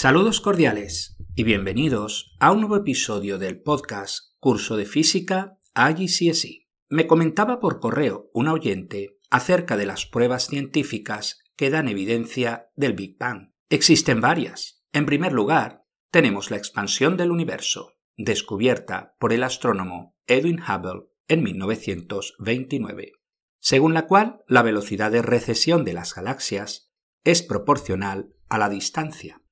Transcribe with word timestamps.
Saludos 0.00 0.40
cordiales 0.40 1.16
y 1.34 1.42
bienvenidos 1.42 2.36
a 2.38 2.52
un 2.52 2.60
nuevo 2.60 2.76
episodio 2.76 3.36
del 3.36 3.60
podcast 3.60 4.32
Curso 4.38 4.76
de 4.76 4.86
Física 4.86 5.58
IGCSE. 5.74 6.68
Me 6.88 7.08
comentaba 7.08 7.58
por 7.58 7.80
correo 7.80 8.30
un 8.32 8.46
oyente 8.46 9.18
acerca 9.28 9.76
de 9.76 9.86
las 9.86 10.06
pruebas 10.06 10.46
científicas 10.46 11.40
que 11.56 11.70
dan 11.70 11.88
evidencia 11.88 12.68
del 12.76 12.92
Big 12.92 13.18
Bang. 13.18 13.50
Existen 13.70 14.20
varias. 14.20 14.84
En 14.92 15.04
primer 15.04 15.32
lugar, 15.32 15.82
tenemos 16.12 16.52
la 16.52 16.58
expansión 16.58 17.16
del 17.16 17.32
universo, 17.32 17.94
descubierta 18.16 19.16
por 19.18 19.32
el 19.32 19.42
astrónomo 19.42 20.16
Edwin 20.28 20.60
Hubble 20.62 21.08
en 21.26 21.42
1929, 21.42 23.14
según 23.58 23.94
la 23.94 24.06
cual 24.06 24.44
la 24.46 24.62
velocidad 24.62 25.10
de 25.10 25.22
recesión 25.22 25.84
de 25.84 25.94
las 25.94 26.14
galaxias 26.14 26.92
es 27.24 27.42
proporcional 27.42 28.32
a 28.48 28.58
la 28.58 28.68
distancia 28.68 29.42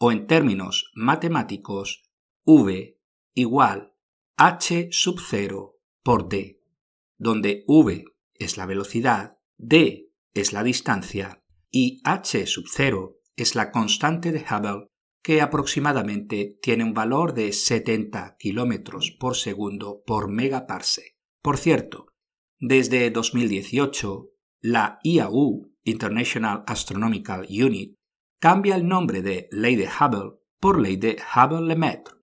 o 0.00 0.12
en 0.12 0.26
términos 0.26 0.90
matemáticos, 0.94 2.02
v 2.44 2.98
igual 3.34 3.94
h 4.36 4.88
sub 4.90 5.20
0 5.20 5.76
por 6.02 6.28
d, 6.30 6.58
donde 7.18 7.64
v 7.68 8.06
es 8.34 8.56
la 8.56 8.64
velocidad, 8.64 9.36
d 9.58 10.10
es 10.32 10.54
la 10.54 10.62
distancia 10.64 11.44
y 11.70 12.00
h 12.04 12.46
sub 12.46 12.64
0 12.66 13.18
es 13.36 13.54
la 13.54 13.70
constante 13.70 14.32
de 14.32 14.40
Hubble 14.40 14.86
que 15.22 15.42
aproximadamente 15.42 16.58
tiene 16.62 16.82
un 16.82 16.94
valor 16.94 17.34
de 17.34 17.52
70 17.52 18.36
km 18.38 19.18
por 19.18 19.36
segundo 19.36 20.02
por 20.06 20.30
megaparsec. 20.30 21.14
Por 21.42 21.58
cierto, 21.58 22.06
desde 22.58 23.10
2018, 23.10 24.30
la 24.62 24.98
IAU, 25.02 25.74
International 25.84 26.64
Astronomical 26.66 27.46
Unit, 27.50 27.99
cambia 28.40 28.74
el 28.74 28.88
nombre 28.88 29.20
de 29.20 29.48
Ley 29.52 29.76
de 29.76 29.86
Hubble 29.86 30.40
por 30.58 30.80
Ley 30.80 30.96
de 30.96 31.18
Hubble-Lemaitre, 31.34 32.14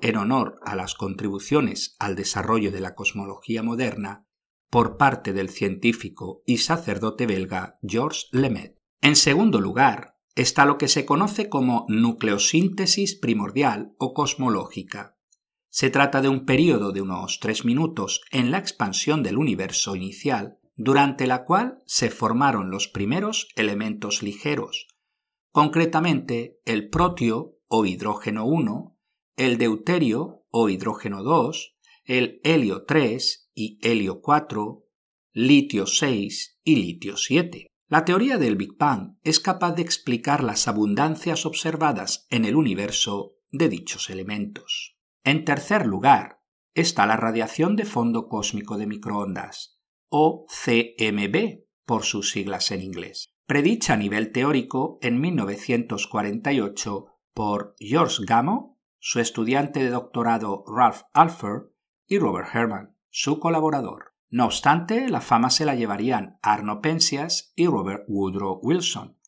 en 0.00 0.16
honor 0.16 0.60
a 0.64 0.76
las 0.76 0.94
contribuciones 0.94 1.96
al 1.98 2.14
desarrollo 2.14 2.70
de 2.70 2.80
la 2.80 2.94
cosmología 2.94 3.64
moderna 3.64 4.28
por 4.70 4.96
parte 4.96 5.32
del 5.32 5.50
científico 5.50 6.42
y 6.46 6.58
sacerdote 6.58 7.26
belga 7.26 7.78
Georges 7.82 8.28
Lemaitre. 8.30 8.80
En 9.00 9.16
segundo 9.16 9.60
lugar, 9.60 10.16
está 10.36 10.64
lo 10.64 10.78
que 10.78 10.86
se 10.86 11.04
conoce 11.04 11.48
como 11.48 11.86
nucleosíntesis 11.88 13.16
primordial 13.16 13.94
o 13.98 14.14
cosmológica. 14.14 15.18
Se 15.70 15.90
trata 15.90 16.22
de 16.22 16.28
un 16.28 16.44
periodo 16.44 16.92
de 16.92 17.02
unos 17.02 17.40
tres 17.40 17.64
minutos 17.64 18.20
en 18.30 18.52
la 18.52 18.58
expansión 18.58 19.24
del 19.24 19.38
universo 19.38 19.96
inicial, 19.96 20.58
durante 20.76 21.26
la 21.26 21.44
cual 21.44 21.82
se 21.84 22.10
formaron 22.10 22.70
los 22.70 22.86
primeros 22.86 23.48
elementos 23.56 24.22
ligeros, 24.22 24.86
concretamente 25.54 26.60
el 26.64 26.90
protio 26.90 27.60
o 27.68 27.86
hidrógeno 27.86 28.44
1, 28.44 28.98
el 29.36 29.56
deuterio 29.56 30.44
o 30.50 30.68
hidrógeno 30.68 31.22
2, 31.22 31.76
el 32.06 32.40
helio 32.42 32.84
3 32.84 33.52
y 33.54 33.78
helio 33.80 34.20
4, 34.20 34.84
litio 35.32 35.86
6 35.86 36.58
y 36.64 36.74
litio 36.74 37.16
7. 37.16 37.68
La 37.86 38.04
teoría 38.04 38.36
del 38.36 38.56
Big 38.56 38.76
Bang 38.76 39.16
es 39.22 39.38
capaz 39.38 39.76
de 39.76 39.82
explicar 39.82 40.42
las 40.42 40.66
abundancias 40.66 41.46
observadas 41.46 42.26
en 42.30 42.46
el 42.46 42.56
universo 42.56 43.36
de 43.52 43.68
dichos 43.68 44.10
elementos. 44.10 44.96
En 45.22 45.44
tercer 45.44 45.86
lugar, 45.86 46.40
está 46.74 47.06
la 47.06 47.16
radiación 47.16 47.76
de 47.76 47.84
fondo 47.84 48.26
cósmico 48.26 48.76
de 48.76 48.88
microondas, 48.88 49.78
o 50.08 50.46
CMB 50.48 51.62
por 51.86 52.02
sus 52.02 52.32
siglas 52.32 52.72
en 52.72 52.82
inglés 52.82 53.33
predicha 53.46 53.94
a 53.94 53.96
nivel 53.96 54.32
teórico 54.32 54.98
en 55.02 55.20
1948 55.20 57.06
por 57.34 57.74
George 57.78 58.24
Gamow, 58.26 58.78
su 58.98 59.20
estudiante 59.20 59.80
de 59.80 59.90
doctorado 59.90 60.64
Ralph 60.66 61.02
Alpher 61.12 61.70
y 62.06 62.18
Robert 62.18 62.48
Herman, 62.54 62.96
su 63.10 63.38
colaborador. 63.38 64.14
No 64.30 64.46
obstante, 64.46 65.08
la 65.08 65.20
fama 65.20 65.50
se 65.50 65.64
la 65.64 65.74
llevarían 65.74 66.38
Arno 66.42 66.80
Penzias 66.80 67.52
y 67.54 67.66
Robert 67.66 68.04
Woodrow 68.08 68.60
Wilson, 68.62 69.18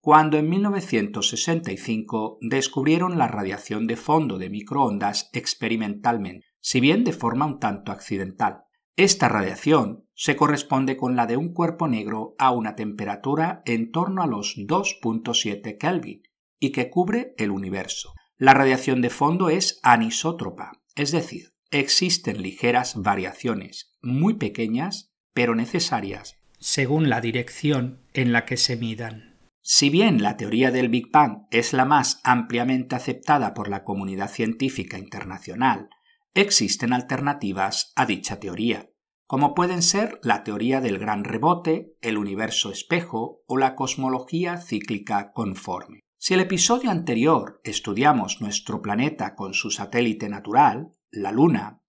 cuando 0.00 0.36
en 0.36 0.50
1965 0.50 2.38
descubrieron 2.42 3.18
la 3.18 3.28
radiación 3.28 3.86
de 3.86 3.96
fondo 3.96 4.38
de 4.38 4.50
microondas 4.50 5.30
experimentalmente, 5.32 6.46
si 6.60 6.80
bien 6.80 7.04
de 7.04 7.12
forma 7.12 7.46
un 7.46 7.58
tanto 7.58 7.90
accidental. 7.90 8.64
Esta 8.96 9.28
radiación 9.28 10.06
se 10.14 10.36
corresponde 10.36 10.96
con 10.98 11.16
la 11.16 11.26
de 11.26 11.38
un 11.38 11.54
cuerpo 11.54 11.88
negro 11.88 12.34
a 12.38 12.50
una 12.50 12.76
temperatura 12.76 13.62
en 13.64 13.90
torno 13.90 14.22
a 14.22 14.26
los 14.26 14.56
2.7 14.58 15.78
Kelvin 15.78 16.22
y 16.58 16.72
que 16.72 16.90
cubre 16.90 17.34
el 17.38 17.50
universo. 17.50 18.12
La 18.36 18.52
radiación 18.54 19.00
de 19.00 19.08
fondo 19.08 19.48
es 19.48 19.80
anisótropa, 19.82 20.72
es 20.94 21.10
decir, 21.10 21.54
existen 21.70 22.42
ligeras 22.42 23.00
variaciones, 23.00 23.96
muy 24.02 24.34
pequeñas, 24.34 25.14
pero 25.32 25.54
necesarias, 25.54 26.36
según 26.58 27.08
la 27.08 27.20
dirección 27.20 28.04
en 28.12 28.32
la 28.32 28.44
que 28.44 28.58
se 28.58 28.76
midan. 28.76 29.38
Si 29.62 29.90
bien 29.90 30.22
la 30.22 30.36
teoría 30.36 30.70
del 30.70 30.88
Big 30.88 31.10
Bang 31.10 31.46
es 31.50 31.72
la 31.72 31.84
más 31.84 32.20
ampliamente 32.24 32.94
aceptada 32.94 33.54
por 33.54 33.68
la 33.68 33.84
comunidad 33.84 34.28
científica 34.28 34.98
internacional, 34.98 35.88
Existen 36.34 36.94
alternativas 36.94 37.92
a 37.94 38.06
dicha 38.06 38.40
teoría, 38.40 38.88
como 39.26 39.54
pueden 39.54 39.82
ser 39.82 40.18
la 40.22 40.44
teoría 40.44 40.80
del 40.80 40.98
gran 40.98 41.24
rebote, 41.24 41.94
el 42.00 42.16
universo 42.16 42.70
espejo 42.70 43.42
o 43.46 43.58
la 43.58 43.74
cosmología 43.74 44.56
cíclica 44.56 45.32
conforme. 45.32 46.00
Si 46.18 46.32
el 46.32 46.40
episodio 46.40 46.90
anterior 46.90 47.60
estudiamos 47.64 48.40
nuestro 48.40 48.80
planeta 48.80 49.34
con 49.34 49.52
su 49.52 49.70
satélite 49.70 50.30
natural, 50.30 50.92
la 51.10 51.32
Luna, 51.32 51.82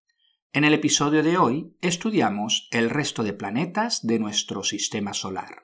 en 0.52 0.66
el 0.66 0.74
episodio 0.74 1.24
de 1.24 1.38
hoy 1.38 1.78
estudiamos 1.82 2.68
el 2.72 2.90
resto 2.90 3.24
de 3.24 3.32
planetas 3.32 4.06
de 4.06 4.20
nuestro 4.20 4.64
sistema 4.64 5.14
solar. 5.14 5.62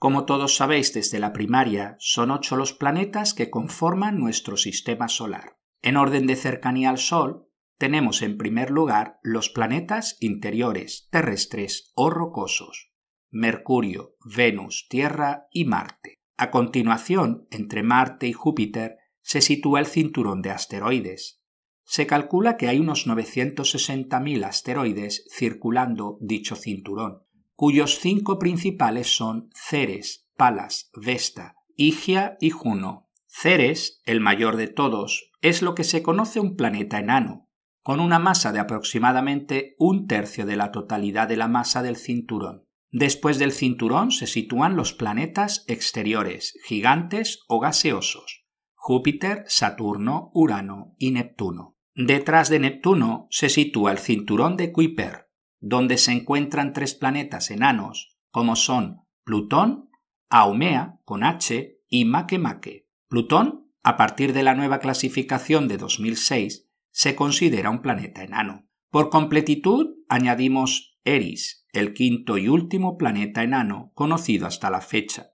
Como 0.00 0.24
todos 0.24 0.56
sabéis 0.56 0.94
desde 0.94 1.18
la 1.18 1.34
primaria, 1.34 1.96
son 1.98 2.30
ocho 2.30 2.56
los 2.56 2.72
planetas 2.72 3.34
que 3.34 3.50
conforman 3.50 4.18
nuestro 4.18 4.56
sistema 4.56 5.08
solar. 5.08 5.58
En 5.82 5.98
orden 5.98 6.26
de 6.26 6.36
cercanía 6.36 6.88
al 6.88 6.96
Sol, 6.96 7.50
tenemos 7.76 8.22
en 8.22 8.38
primer 8.38 8.70
lugar 8.70 9.18
los 9.22 9.50
planetas 9.50 10.16
interiores, 10.18 11.06
terrestres 11.10 11.92
o 11.94 12.08
rocosos, 12.08 12.94
Mercurio, 13.28 14.16
Venus, 14.24 14.86
Tierra 14.88 15.48
y 15.52 15.66
Marte. 15.66 16.22
A 16.38 16.50
continuación, 16.50 17.46
entre 17.50 17.82
Marte 17.82 18.26
y 18.26 18.32
Júpiter, 18.32 18.96
se 19.20 19.42
sitúa 19.42 19.80
el 19.80 19.86
cinturón 19.86 20.40
de 20.40 20.50
asteroides. 20.50 21.42
Se 21.84 22.06
calcula 22.06 22.56
que 22.56 22.68
hay 22.68 22.78
unos 22.78 23.06
960.000 23.06 24.44
asteroides 24.44 25.26
circulando 25.30 26.16
dicho 26.22 26.56
cinturón, 26.56 27.26
cuyos 27.60 27.98
cinco 27.98 28.38
principales 28.38 29.14
son 29.14 29.50
Ceres, 29.52 30.26
Palas, 30.34 30.90
Vesta, 30.96 31.56
Higia 31.76 32.38
y 32.40 32.48
Juno. 32.48 33.10
Ceres, 33.26 34.00
el 34.06 34.22
mayor 34.22 34.56
de 34.56 34.66
todos, 34.66 35.30
es 35.42 35.60
lo 35.60 35.74
que 35.74 35.84
se 35.84 36.02
conoce 36.02 36.40
un 36.40 36.56
planeta 36.56 36.98
enano, 36.98 37.50
con 37.82 38.00
una 38.00 38.18
masa 38.18 38.52
de 38.52 38.60
aproximadamente 38.60 39.74
un 39.78 40.06
tercio 40.06 40.46
de 40.46 40.56
la 40.56 40.72
totalidad 40.72 41.28
de 41.28 41.36
la 41.36 41.48
masa 41.48 41.82
del 41.82 41.96
cinturón. 41.96 42.66
Después 42.92 43.38
del 43.38 43.52
cinturón 43.52 44.10
se 44.10 44.26
sitúan 44.26 44.74
los 44.74 44.94
planetas 44.94 45.66
exteriores, 45.68 46.54
gigantes 46.64 47.40
o 47.46 47.60
gaseosos, 47.60 48.46
Júpiter, 48.72 49.44
Saturno, 49.48 50.30
Urano 50.32 50.94
y 50.96 51.10
Neptuno. 51.10 51.76
Detrás 51.94 52.48
de 52.48 52.58
Neptuno 52.58 53.26
se 53.28 53.50
sitúa 53.50 53.92
el 53.92 53.98
cinturón 53.98 54.56
de 54.56 54.72
Kuiper, 54.72 55.29
donde 55.60 55.98
se 55.98 56.12
encuentran 56.12 56.72
tres 56.72 56.94
planetas 56.94 57.50
enanos, 57.50 58.16
como 58.30 58.56
son 58.56 59.02
Plutón, 59.24 59.90
Aumea, 60.30 60.98
con 61.04 61.22
H, 61.22 61.78
y 61.88 62.04
Makemake. 62.04 62.88
Plutón, 63.08 63.70
a 63.82 63.96
partir 63.96 64.32
de 64.32 64.42
la 64.42 64.54
nueva 64.54 64.78
clasificación 64.78 65.68
de 65.68 65.76
2006, 65.76 66.68
se 66.90 67.14
considera 67.14 67.70
un 67.70 67.82
planeta 67.82 68.22
enano. 68.22 68.68
Por 68.90 69.10
completitud, 69.10 69.96
añadimos 70.08 70.98
Eris, 71.04 71.66
el 71.72 71.94
quinto 71.94 72.38
y 72.38 72.48
último 72.48 72.96
planeta 72.96 73.42
enano 73.42 73.92
conocido 73.94 74.46
hasta 74.46 74.70
la 74.70 74.80
fecha. 74.80 75.30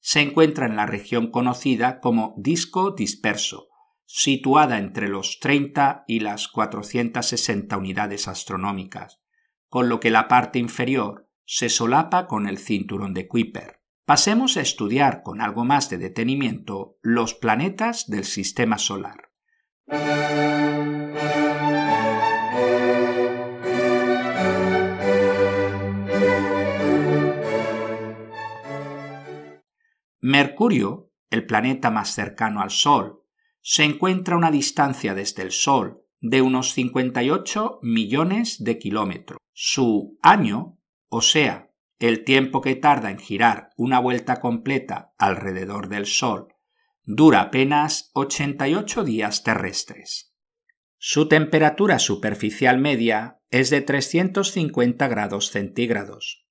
Se 0.00 0.20
encuentra 0.20 0.66
en 0.66 0.76
la 0.76 0.86
región 0.86 1.30
conocida 1.30 2.00
como 2.00 2.34
disco 2.38 2.92
disperso, 2.92 3.68
situada 4.04 4.78
entre 4.78 5.08
los 5.08 5.38
30 5.40 6.04
y 6.06 6.20
las 6.20 6.48
460 6.48 7.76
unidades 7.76 8.28
astronómicas 8.28 9.19
con 9.70 9.88
lo 9.88 10.00
que 10.00 10.10
la 10.10 10.26
parte 10.28 10.58
inferior 10.58 11.28
se 11.46 11.68
solapa 11.68 12.26
con 12.26 12.46
el 12.46 12.58
cinturón 12.58 13.14
de 13.14 13.28
Kuiper. 13.28 13.80
Pasemos 14.04 14.56
a 14.56 14.60
estudiar 14.60 15.22
con 15.22 15.40
algo 15.40 15.64
más 15.64 15.88
de 15.88 15.98
detenimiento 15.98 16.98
los 17.02 17.34
planetas 17.34 18.10
del 18.10 18.24
Sistema 18.24 18.78
Solar. 18.78 19.30
Mercurio, 30.20 31.12
el 31.30 31.46
planeta 31.46 31.90
más 31.90 32.12
cercano 32.12 32.60
al 32.60 32.70
Sol, 32.70 33.22
se 33.60 33.84
encuentra 33.84 34.34
a 34.34 34.38
una 34.38 34.50
distancia 34.50 35.14
desde 35.14 35.42
el 35.42 35.52
Sol 35.52 36.02
de 36.20 36.42
unos 36.42 36.72
58 36.72 37.78
millones 37.82 38.62
de 38.64 38.78
kilómetros 38.78 39.39
su 39.62 40.18
año, 40.22 40.78
o 41.10 41.20
sea, 41.20 41.70
el 41.98 42.24
tiempo 42.24 42.62
que 42.62 42.76
tarda 42.76 43.10
en 43.10 43.18
girar 43.18 43.68
una 43.76 43.98
vuelta 43.98 44.40
completa 44.40 45.12
alrededor 45.18 45.90
del 45.90 46.06
Sol, 46.06 46.54
dura 47.04 47.42
apenas 47.42 48.10
88 48.14 49.04
días 49.04 49.42
terrestres. 49.42 50.34
Su 50.96 51.28
temperatura 51.28 51.98
superficial 51.98 52.78
media 52.78 53.42
es 53.50 53.68
de 53.68 53.82
350 53.82 55.08
grados 55.08 55.50
centígrados. 55.50 56.46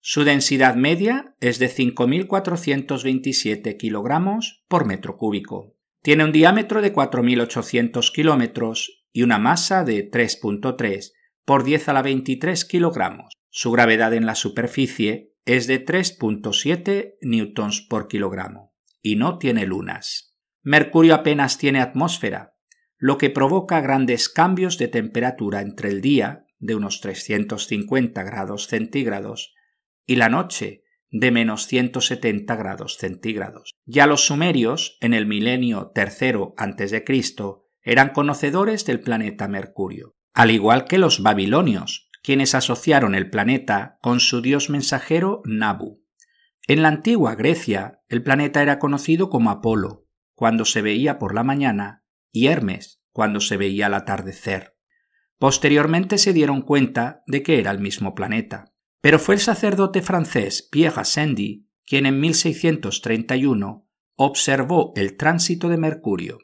Su 0.00 0.24
densidad 0.24 0.76
media 0.76 1.36
es 1.40 1.58
de 1.58 1.68
5.427 1.68 3.76
kilogramos 3.76 4.64
por 4.66 4.86
metro 4.86 5.18
cúbico. 5.18 5.76
Tiene 6.00 6.24
un 6.24 6.32
diámetro 6.32 6.80
de 6.80 6.94
4.800 6.94 8.10
kilómetros 8.12 9.04
y 9.12 9.24
una 9.24 9.36
masa 9.36 9.84
de 9.84 10.10
3.3 10.10 11.12
por 11.46 11.64
10 11.64 11.88
a 11.88 11.92
la 11.94 12.02
23 12.02 12.64
kilogramos. 12.64 13.32
Su 13.48 13.70
gravedad 13.70 14.12
en 14.12 14.26
la 14.26 14.34
superficie 14.34 15.32
es 15.46 15.66
de 15.66 15.82
3.7 15.86 17.14
newtons 17.22 17.80
por 17.80 18.08
kilogramo 18.08 18.74
y 19.00 19.14
no 19.14 19.38
tiene 19.38 19.64
lunas. 19.64 20.36
Mercurio 20.62 21.14
apenas 21.14 21.56
tiene 21.56 21.80
atmósfera, 21.80 22.56
lo 22.98 23.16
que 23.16 23.30
provoca 23.30 23.80
grandes 23.80 24.28
cambios 24.28 24.76
de 24.78 24.88
temperatura 24.88 25.60
entre 25.60 25.90
el 25.90 26.00
día, 26.00 26.46
de 26.58 26.74
unos 26.74 27.00
350 27.00 28.24
grados 28.24 28.66
centígrados, 28.66 29.54
y 30.04 30.16
la 30.16 30.28
noche, 30.28 30.82
de 31.10 31.30
menos 31.30 31.68
170 31.68 32.56
grados 32.56 32.96
centígrados. 32.96 33.70
Ya 33.84 34.08
los 34.08 34.26
sumerios, 34.26 34.98
en 35.00 35.14
el 35.14 35.26
milenio 35.26 35.92
de 35.94 37.04
Cristo, 37.04 37.68
eran 37.82 38.08
conocedores 38.08 38.84
del 38.84 38.98
planeta 38.98 39.46
Mercurio, 39.46 40.15
al 40.36 40.50
igual 40.50 40.84
que 40.84 40.98
los 40.98 41.22
babilonios, 41.22 42.10
quienes 42.22 42.54
asociaron 42.54 43.14
el 43.14 43.30
planeta 43.30 43.98
con 44.02 44.20
su 44.20 44.42
dios 44.42 44.68
mensajero 44.68 45.40
Nabu. 45.46 46.04
En 46.68 46.82
la 46.82 46.88
antigua 46.88 47.34
Grecia, 47.34 48.02
el 48.10 48.22
planeta 48.22 48.60
era 48.60 48.78
conocido 48.78 49.30
como 49.30 49.50
Apolo, 49.50 50.06
cuando 50.34 50.66
se 50.66 50.82
veía 50.82 51.18
por 51.18 51.34
la 51.34 51.42
mañana, 51.42 52.04
y 52.30 52.48
Hermes, 52.48 53.02
cuando 53.12 53.40
se 53.40 53.56
veía 53.56 53.86
al 53.86 53.94
atardecer. 53.94 54.76
Posteriormente 55.38 56.18
se 56.18 56.34
dieron 56.34 56.60
cuenta 56.60 57.22
de 57.26 57.42
que 57.42 57.58
era 57.58 57.70
el 57.70 57.78
mismo 57.78 58.14
planeta. 58.14 58.74
Pero 59.00 59.18
fue 59.18 59.36
el 59.36 59.40
sacerdote 59.40 60.02
francés 60.02 60.68
Pierre 60.70 60.96
Gassendi 60.96 61.66
quien 61.86 62.04
en 62.04 62.20
1631 62.20 63.88
observó 64.16 64.92
el 64.96 65.16
tránsito 65.16 65.68
de 65.70 65.78
Mercurio. 65.78 66.38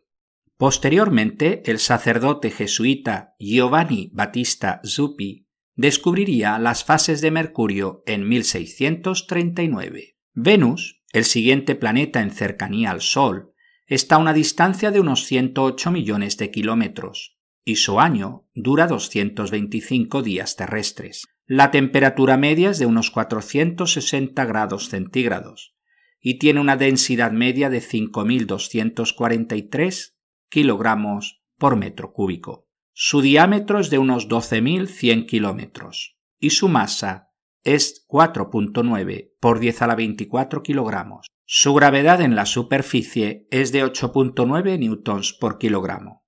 Posteriormente, 0.63 1.69
el 1.69 1.81
sacerdote 1.81 2.53
jesuita 2.53 3.35
Giovanni 3.37 4.13
Battista 4.13 4.81
Zuppi 4.87 5.49
descubriría 5.75 6.57
las 6.61 6.85
fases 6.85 7.21
de 7.21 7.33
Mercurio 7.33 8.05
en 8.07 8.29
1639. 8.29 10.19
Venus, 10.35 11.03
el 11.13 11.25
siguiente 11.25 11.75
planeta 11.75 12.23
en 12.23 12.31
cercanía 12.31 12.93
al 12.93 13.01
Sol, 13.01 13.55
está 13.89 14.15
a 14.15 14.19
una 14.19 14.33
distancia 14.33 14.93
de 14.93 15.01
unos 15.01 15.25
108 15.25 15.91
millones 15.91 16.37
de 16.37 16.53
kilómetros, 16.53 17.41
y 17.65 17.75
su 17.75 17.99
año 17.99 18.47
dura 18.55 18.87
225 18.87 20.23
días 20.23 20.55
terrestres. 20.55 21.27
La 21.45 21.73
temperatura 21.73 22.37
media 22.37 22.71
es 22.71 22.79
de 22.79 22.87
unos 22.87 23.11
460 23.11 24.45
grados 24.45 24.91
centígrados 24.91 25.75
y 26.21 26.39
tiene 26.39 26.61
una 26.61 26.77
densidad 26.77 27.33
media 27.33 27.69
de 27.69 27.81
5.243 27.81 30.13
kilogramos 30.53 31.43
por 31.57 31.77
metro 31.77 32.13
cúbico. 32.13 32.69
Su 32.93 33.23
diámetro 33.23 33.81
es 33.81 33.89
de 33.89 33.97
unos 33.97 34.29
12.100 34.29 35.25
kilómetros 35.27 36.19
y 36.39 36.51
su 36.51 36.69
masa 36.69 37.31
es 37.65 38.07
4.9 38.07 39.33
por 39.41 39.61
10 39.61 39.81
a 39.81 39.87
la 39.87 39.95
24 39.95 40.63
kilogramos. 40.63 41.29
Su 41.47 41.73
gravedad 41.73 42.21
en 42.21 42.37
la 42.37 42.45
superficie 42.45 43.49
es 43.51 43.73
de 43.73 43.83
8.9 43.83 44.79
newtons 44.79 45.33
por 45.33 45.57
kilogramo 45.57 46.27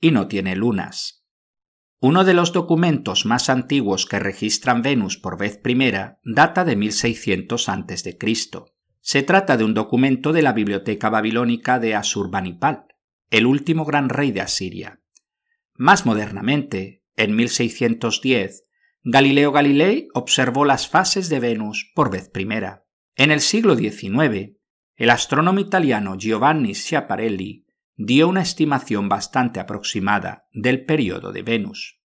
y 0.00 0.10
no 0.10 0.26
tiene 0.26 0.56
lunas. 0.56 1.26
Uno 2.00 2.24
de 2.24 2.32
los 2.32 2.54
documentos 2.54 3.26
más 3.26 3.50
antiguos 3.50 4.06
que 4.06 4.18
registran 4.18 4.80
Venus 4.80 5.18
por 5.18 5.36
vez 5.36 5.58
primera 5.58 6.18
data 6.24 6.64
de 6.64 6.76
1600 6.76 7.68
a.C. 7.68 8.18
Se 9.02 9.22
trata 9.22 9.58
de 9.58 9.64
un 9.64 9.74
documento 9.74 10.32
de 10.32 10.40
la 10.40 10.54
biblioteca 10.54 11.10
babilónica 11.10 11.78
de 11.78 11.94
Asurbanipal, 11.94 12.86
el 13.30 13.46
último 13.46 13.84
gran 13.84 14.08
rey 14.08 14.32
de 14.32 14.40
Asiria. 14.40 15.00
Más 15.74 16.06
modernamente, 16.06 17.02
en 17.16 17.34
1610, 17.36 18.64
Galileo 19.02 19.52
Galilei 19.52 20.08
observó 20.14 20.64
las 20.64 20.88
fases 20.88 21.28
de 21.28 21.40
Venus 21.40 21.92
por 21.94 22.10
vez 22.10 22.28
primera. 22.28 22.84
En 23.14 23.30
el 23.30 23.40
siglo 23.40 23.76
XIX, 23.76 24.56
el 24.96 25.10
astrónomo 25.10 25.60
italiano 25.60 26.16
Giovanni 26.16 26.74
Schiaparelli 26.74 27.66
dio 27.96 28.28
una 28.28 28.42
estimación 28.42 29.08
bastante 29.08 29.60
aproximada 29.60 30.48
del 30.52 30.84
periodo 30.84 31.32
de 31.32 31.42
Venus. 31.42 32.00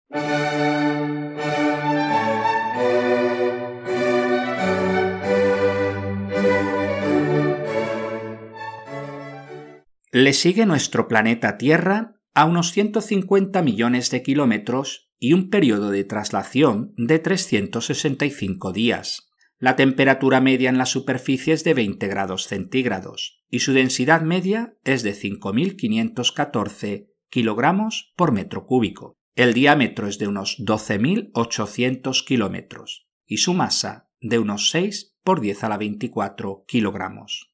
Le 10.12 10.32
sigue 10.32 10.66
nuestro 10.66 11.10
planeta 11.10 11.58
Tierra 11.58 12.16
a 12.34 12.46
unos 12.46 12.72
150 12.72 13.62
millones 13.62 14.10
de 14.10 14.24
kilómetros 14.24 15.12
y 15.20 15.34
un 15.34 15.50
periodo 15.50 15.92
de 15.92 16.06
traslación 16.06 16.94
de 16.96 17.20
365 17.20 18.72
días. 18.72 19.32
La 19.60 19.76
temperatura 19.76 20.40
media 20.40 20.70
en 20.70 20.78
la 20.78 20.86
superficie 20.86 21.54
es 21.54 21.66
de 21.66 21.74
20 21.74 22.08
grados 22.08 22.48
centígrados 22.48 23.44
y 23.50 23.60
su 23.60 23.74
densidad 23.74 24.22
media 24.22 24.78
es 24.86 25.04
de 25.04 25.14
5.514 25.14 27.10
kilogramos 27.30 28.14
por 28.16 28.32
metro 28.32 28.66
cúbico. 28.66 29.18
El 29.36 29.54
diámetro 29.54 30.08
es 30.08 30.20
de 30.20 30.28
unos 30.28 30.58
12.800 30.60 32.24
kilómetros 32.24 33.10
y 33.26 33.38
su 33.38 33.54
masa 33.54 34.10
de 34.22 34.40
unos 34.40 34.70
6 34.70 35.18
por 35.24 35.42
10 35.42 35.66
a 35.66 35.70
la 35.70 35.78
24 35.78 36.64
kilogramos. 36.66 37.52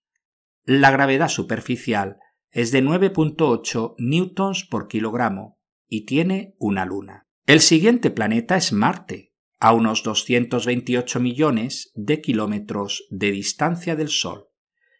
La 0.65 0.91
gravedad 0.91 1.29
superficial 1.29 2.19
es 2.53 2.71
de 2.71 2.83
9.8 2.83 3.95
newtons 3.97 4.63
por 4.63 4.87
kilogramo 4.87 5.59
y 5.87 6.05
tiene 6.05 6.55
una 6.59 6.85
luna. 6.85 7.27
El 7.45 7.59
siguiente 7.59 8.11
planeta 8.11 8.55
es 8.55 8.71
Marte, 8.71 9.33
a 9.59 9.73
unos 9.73 10.03
228 10.03 11.19
millones 11.19 11.91
de 11.95 12.21
kilómetros 12.21 13.05
de 13.09 13.31
distancia 13.31 13.95
del 13.95 14.09
Sol 14.09 14.49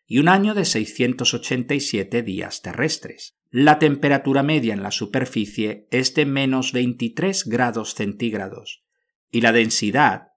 y 0.06 0.20
un 0.20 0.30
año 0.30 0.54
de 0.54 0.66
687 0.66 2.24
días 2.24 2.62
terrestres. 2.62 3.38
La 3.50 3.78
temperatura 3.78 4.42
media 4.42 4.74
en 4.74 4.82
la 4.82 4.92
superficie 4.92 5.88
es 5.92 6.16
de 6.16 6.26
menos 6.26 6.72
23 6.74 7.46
grados 7.46 7.94
centígrados 7.94 8.84
y 9.30 9.42
la 9.42 9.52
densidad 9.52 10.30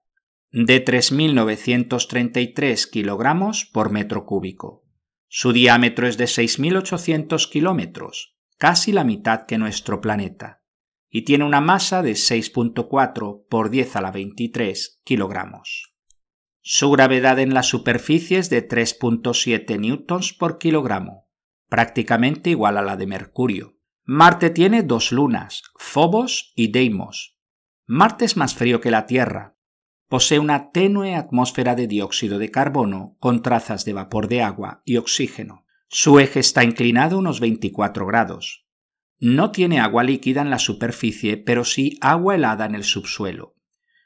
de 0.51 0.83
3.933 0.83 2.89
kilogramos 2.89 3.63
por 3.65 3.91
metro 3.91 4.25
cúbico. 4.25 4.86
Su 5.27 5.53
diámetro 5.53 6.07
es 6.07 6.17
de 6.17 6.25
6.800 6.25 7.49
kilómetros, 7.49 8.37
casi 8.57 8.91
la 8.91 9.03
mitad 9.03 9.45
que 9.45 9.57
nuestro 9.57 10.01
planeta 10.01 10.61
y 11.09 11.23
tiene 11.23 11.45
una 11.45 11.61
masa 11.61 12.01
de 12.01 12.11
6.4 12.11 13.45
por 13.49 13.69
10 13.69 13.95
a 13.95 14.01
la 14.01 14.11
23 14.11 15.01
kilogramos. 15.03 15.95
Su 16.61 16.91
gravedad 16.91 17.39
en 17.39 17.53
la 17.53 17.63
superficie 17.63 18.39
es 18.39 18.49
de 18.49 18.67
3.7 18.67 19.79
newtons 19.79 20.33
por 20.33 20.57
kilogramo, 20.57 21.29
prácticamente 21.69 22.49
igual 22.49 22.77
a 22.77 22.81
la 22.81 22.97
de 22.97 23.07
Mercurio. 23.07 23.77
Marte 24.03 24.49
tiene 24.49 24.83
dos 24.83 25.11
lunas, 25.11 25.63
Phobos 25.77 26.51
y 26.55 26.71
Deimos. 26.71 27.37
Marte 27.85 28.25
es 28.25 28.35
más 28.35 28.53
frío 28.53 28.81
que 28.81 28.91
la 28.91 29.05
Tierra. 29.05 29.56
Posee 30.07 30.39
una 30.39 30.71
tenue 30.71 31.15
atmósfera 31.15 31.75
de 31.75 31.87
dióxido 31.87 32.39
de 32.39 32.49
carbono 32.49 33.17
con 33.19 33.41
trazas 33.41 33.83
de 33.83 33.91
vapor 33.91 34.29
de 34.29 34.41
agua 34.41 34.81
y 34.85 34.95
oxígeno. 34.95 35.65
Su 35.89 36.19
eje 36.19 36.39
está 36.39 36.63
inclinado 36.63 37.17
unos 37.17 37.41
24 37.41 38.05
grados. 38.05 38.65
No 39.19 39.51
tiene 39.51 39.79
agua 39.79 40.03
líquida 40.03 40.41
en 40.41 40.49
la 40.49 40.59
superficie, 40.59 41.35
pero 41.35 41.65
sí 41.65 41.97
agua 42.01 42.35
helada 42.35 42.65
en 42.65 42.75
el 42.75 42.85
subsuelo. 42.85 43.55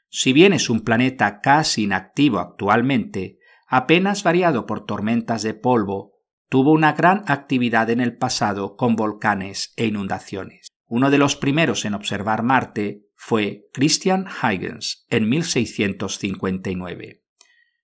Si 0.08 0.32
bien 0.32 0.52
es 0.52 0.70
un 0.70 0.80
planeta 0.80 1.40
casi 1.40 1.84
inactivo 1.84 2.40
actualmente, 2.40 3.38
apenas 3.68 4.24
variado 4.24 4.66
por 4.66 4.84
tormentas 4.84 5.42
de 5.42 5.54
polvo, 5.54 6.12
tuvo 6.48 6.72
una 6.72 6.94
gran 6.94 7.22
actividad 7.28 7.90
en 7.90 8.00
el 8.00 8.16
pasado 8.16 8.76
con 8.76 8.96
volcanes 8.96 9.72
e 9.76 9.86
inundaciones. 9.86 10.68
Uno 10.86 11.10
de 11.10 11.18
los 11.18 11.36
primeros 11.36 11.84
en 11.84 11.94
observar 11.94 12.42
Marte 12.42 13.06
fue 13.24 13.68
Christian 13.72 14.26
Huygens 14.26 15.06
en 15.08 15.28
1659. 15.28 17.22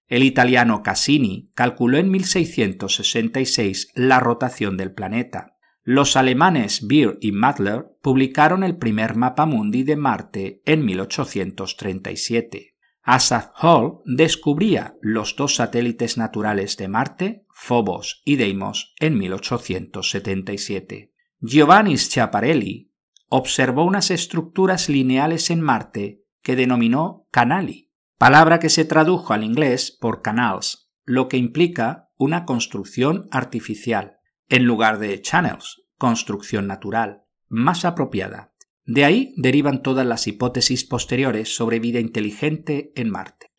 El 0.09 0.25
italiano 0.25 0.83
Cassini 0.83 1.53
calculó 1.55 1.97
en 1.99 2.11
1666 2.11 3.93
la 3.95 4.19
rotación 4.19 4.77
del 4.77 4.93
planeta. 4.93 5.55
Los 5.85 6.17
alemanes 6.17 6.89
Beer 6.89 7.19
y 7.21 7.31
Madler 7.31 7.87
publicaron 8.03 8.65
el 8.65 8.79
primer 8.79 9.15
mapa 9.15 9.47
mundi 9.47 9.85
de 9.85 9.95
Marte 9.95 10.61
en 10.65 10.85
1837. 10.85 12.75
Asaph 13.03 13.53
Hall 13.63 14.01
descubría 14.07 14.97
los 15.01 15.37
dos 15.37 15.55
satélites 15.55 16.19
naturales 16.19 16.77
de 16.77 16.89
Marte, 16.89 17.47
Phobos 17.55 18.23
y 18.25 18.35
Deimos, 18.35 18.93
en 18.99 19.17
1877. 19.17 21.13
Giovanni 21.41 21.97
Schiaparelli 21.97 22.88
observó 23.29 23.85
unas 23.85 24.11
estructuras 24.11 24.89
lineales 24.89 25.51
en 25.51 25.61
Marte 25.61 26.25
que 26.43 26.57
denominó 26.57 27.27
canali, 27.31 27.93
palabra 28.17 28.59
que 28.59 28.71
se 28.71 28.85
tradujo 28.85 29.33
al 29.33 29.45
inglés 29.45 29.97
por 29.99 30.23
canals, 30.23 30.91
lo 31.05 31.29
que 31.29 31.37
implica 31.37 32.09
una 32.17 32.45
construcción 32.45 33.29
artificial, 33.31 34.19
en 34.49 34.65
lugar 34.65 34.99
de 34.99 35.21
channels, 35.21 35.83
construcción 35.97 36.67
natural, 36.67 37.23
más 37.49 37.85
apropiada. 37.85 38.55
De 38.85 39.05
ahí 39.05 39.35
derivan 39.37 39.83
todas 39.83 40.07
las 40.07 40.27
hipótesis 40.27 40.85
posteriores 40.85 41.55
sobre 41.55 41.79
vida 41.79 42.01
inteligente 42.01 42.93
en 42.95 43.11
Marte. 43.11 43.53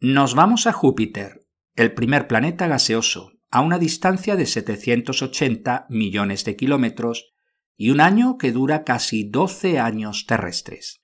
Nos 0.00 0.36
vamos 0.36 0.68
a 0.68 0.72
Júpiter, 0.72 1.44
el 1.74 1.92
primer 1.92 2.28
planeta 2.28 2.68
gaseoso, 2.68 3.32
a 3.50 3.62
una 3.62 3.80
distancia 3.80 4.36
de 4.36 4.46
780 4.46 5.86
millones 5.90 6.44
de 6.44 6.54
kilómetros 6.54 7.32
y 7.76 7.90
un 7.90 8.00
año 8.00 8.38
que 8.38 8.52
dura 8.52 8.84
casi 8.84 9.28
12 9.28 9.80
años 9.80 10.26
terrestres. 10.26 11.02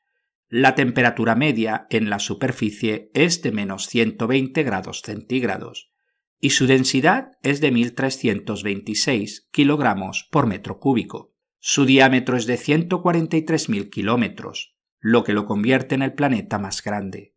La 0.48 0.76
temperatura 0.76 1.34
media 1.34 1.88
en 1.90 2.08
la 2.08 2.20
superficie 2.20 3.10
es 3.14 3.42
de 3.42 3.50
menos 3.50 3.88
120 3.88 4.62
grados 4.62 5.02
centígrados 5.02 5.90
y 6.38 6.50
su 6.50 6.68
densidad 6.68 7.32
es 7.42 7.60
de 7.60 7.72
1.326 7.72 9.48
kilogramos 9.50 10.28
por 10.30 10.46
metro 10.46 10.78
cúbico. 10.78 11.34
Su 11.58 11.84
diámetro 11.84 12.36
es 12.36 12.46
de 12.46 12.58
143.000 12.58 13.90
kilómetros, 13.90 14.76
lo 15.00 15.24
que 15.24 15.32
lo 15.32 15.46
convierte 15.46 15.96
en 15.96 16.02
el 16.02 16.12
planeta 16.12 16.60
más 16.60 16.80
grande. 16.80 17.33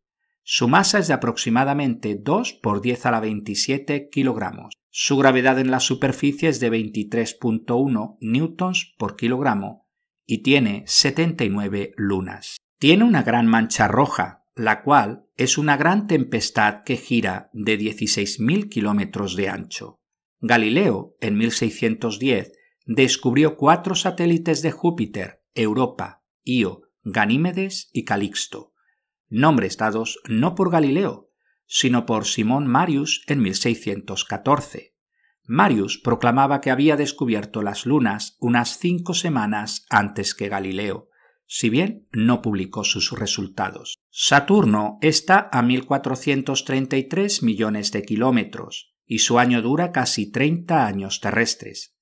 Su 0.50 0.70
masa 0.70 1.00
es 1.00 1.10
de 1.10 1.14
aproximadamente 1.14 2.16
2 2.16 2.54
por 2.54 2.80
10 2.80 3.06
a 3.08 3.12
la 3.12 3.20
27 3.20 4.08
kilogramos. 4.10 4.76
Su 4.90 5.18
gravedad 5.18 5.60
en 5.60 5.72
la 5.72 5.82
superficie 5.82 6.48
es 6.48 6.62
de 6.62 6.72
23.1 6.72 8.18
newtons 8.22 8.96
por 8.98 9.18
kilogramo 9.18 9.90
y 10.26 10.44
tiene 10.44 10.86
79 10.88 11.92
lunas. 11.98 12.56
Tiene 12.80 13.04
una 13.04 13.24
gran 13.24 13.46
mancha 13.46 13.90
roja, 13.90 14.46
la 14.56 14.84
cual 14.84 15.26
es 15.36 15.58
una 15.58 15.76
gran 15.76 16.08
tempestad 16.08 16.84
que 16.86 16.96
gira 16.96 17.50
de 17.52 17.78
16.000 17.78 18.70
kilómetros 18.70 19.36
de 19.36 19.50
ancho. 19.50 20.00
Galileo, 20.40 21.18
en 21.20 21.38
1610, 21.38 22.54
descubrió 22.86 23.58
cuatro 23.58 23.96
satélites 23.96 24.62
de 24.62 24.72
Júpiter, 24.72 25.44
Europa, 25.56 26.24
Io, 26.46 26.84
Ganímedes 27.04 27.90
y 27.92 28.06
Calixto, 28.06 28.72
nombres 29.30 29.78
dados 29.78 30.20
no 30.28 30.56
por 30.56 30.72
Galileo, 30.72 31.30
sino 31.66 32.06
por 32.06 32.26
Simón 32.26 32.66
Marius 32.68 33.24
en 33.28 33.42
1614. 33.42 34.96
Marius 35.46 35.98
proclamaba 35.98 36.60
que 36.60 36.72
había 36.72 36.98
descubierto 36.98 37.62
las 37.62 37.86
lunas 37.86 38.36
unas 38.40 38.78
cinco 38.80 39.14
semanas 39.14 39.86
antes 39.90 40.34
que 40.34 40.50
Galileo, 40.50 41.10
si 41.46 41.70
bien 41.70 42.08
no 42.12 42.42
publicó 42.42 42.84
sus 42.84 43.12
resultados. 43.12 43.98
Saturno 44.10 44.98
está 45.02 45.50
a 45.52 45.62
1.433 45.62 47.44
millones 47.44 47.92
de 47.92 48.04
kilómetros 48.04 48.94
y 49.06 49.20
su 49.20 49.40
año 49.40 49.62
dura 49.62 49.94
casi 49.94 50.30
30 50.30 50.86
años 50.86 51.22
terrestres. 51.22 51.96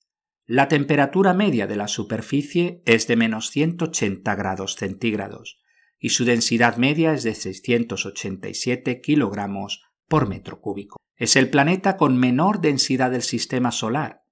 La 0.48 0.68
temperatura 0.68 1.34
media 1.34 1.68
de 1.68 1.76
la 1.76 1.88
superficie 1.88 2.82
es 2.86 3.08
de 3.08 3.16
menos 3.16 3.52
180 3.52 4.36
grados 4.36 4.76
centígrados 4.76 5.60
y 6.00 6.10
su 6.10 6.26
densidad 6.26 6.78
media 6.78 7.14
es 7.14 7.24
de 7.24 7.36
687 7.36 9.02
kilogramos 9.02 9.84
por 10.08 10.28
metro 10.28 10.62
cúbico. 10.62 10.98
Es 11.16 11.36
el 11.36 11.50
planeta 11.50 11.98
con 11.98 12.18
menor 12.18 12.62
densidad 12.62 13.12
del 13.12 13.22
sistema 13.22 13.72
solar, 13.72 14.24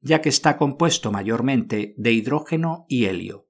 ya 0.00 0.20
que 0.22 0.28
está 0.30 0.56
compuesto 0.56 1.12
mayormente 1.12 1.94
de 1.96 2.12
hidrógeno 2.12 2.86
y 2.88 3.04
helio. 3.04 3.48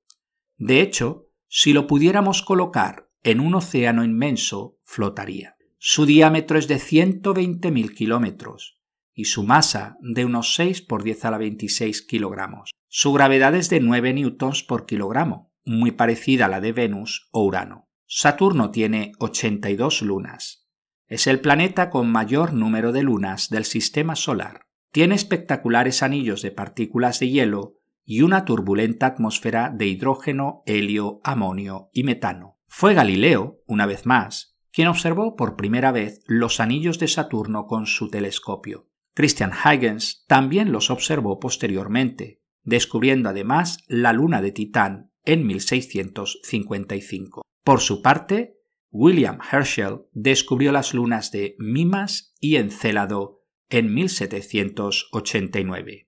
De 0.56 0.80
hecho, 0.80 1.28
si 1.48 1.72
lo 1.72 1.86
pudiéramos 1.86 2.42
colocar 2.42 3.08
en 3.22 3.40
un 3.40 3.54
océano 3.54 4.04
inmenso, 4.04 4.78
flotaría. 4.84 5.56
Su 5.78 6.04
diámetro 6.06 6.58
es 6.58 6.68
de 6.68 6.76
120.000 6.76 7.94
kilómetros 7.94 8.80
y 9.14 9.24
su 9.26 9.44
masa 9.44 9.96
de 10.00 10.24
unos 10.24 10.54
6 10.54 10.82
por 10.82 11.02
10 11.02 11.24
a 11.24 11.30
la 11.30 11.38
26 11.38 12.02
kilogramos. 12.02 12.70
Su 12.88 13.12
gravedad 13.12 13.54
es 13.54 13.70
de 13.70 13.80
9 13.80 14.12
newtons 14.14 14.62
por 14.62 14.84
kilogramo, 14.84 15.49
muy 15.64 15.92
parecida 15.92 16.46
a 16.46 16.48
la 16.48 16.60
de 16.60 16.72
Venus 16.72 17.28
o 17.32 17.44
Urano. 17.44 17.88
Saturno 18.06 18.70
tiene 18.70 19.12
82 19.18 20.02
lunas. 20.02 20.68
Es 21.06 21.26
el 21.26 21.40
planeta 21.40 21.90
con 21.90 22.10
mayor 22.10 22.52
número 22.52 22.92
de 22.92 23.02
lunas 23.02 23.50
del 23.50 23.64
sistema 23.64 24.16
solar. 24.16 24.66
Tiene 24.92 25.14
espectaculares 25.14 26.02
anillos 26.02 26.42
de 26.42 26.50
partículas 26.50 27.20
de 27.20 27.30
hielo 27.30 27.76
y 28.04 28.22
una 28.22 28.44
turbulenta 28.44 29.06
atmósfera 29.06 29.70
de 29.70 29.86
hidrógeno, 29.86 30.62
helio, 30.66 31.20
amonio 31.22 31.90
y 31.92 32.02
metano. 32.02 32.58
Fue 32.66 32.94
Galileo, 32.94 33.60
una 33.66 33.86
vez 33.86 34.06
más, 34.06 34.56
quien 34.72 34.88
observó 34.88 35.36
por 35.36 35.56
primera 35.56 35.92
vez 35.92 36.20
los 36.26 36.60
anillos 36.60 36.98
de 36.98 37.08
Saturno 37.08 37.66
con 37.66 37.86
su 37.86 38.08
telescopio. 38.08 38.88
Christian 39.14 39.52
Huygens 39.52 40.24
también 40.26 40.72
los 40.72 40.90
observó 40.90 41.38
posteriormente, 41.38 42.40
descubriendo 42.62 43.28
además 43.28 43.84
la 43.88 44.12
luna 44.12 44.40
de 44.40 44.52
Titán 44.52 45.09
en 45.24 45.46
1655. 45.46 47.42
Por 47.64 47.80
su 47.80 48.02
parte, 48.02 48.56
William 48.90 49.38
Herschel 49.50 50.02
descubrió 50.12 50.70
las 50.72 50.92
lunas 50.94 51.30
de 51.30 51.54
Mimas 51.58 52.34
y 52.40 52.56
Encélado 52.56 53.44
en 53.68 53.94
1789. 53.94 56.06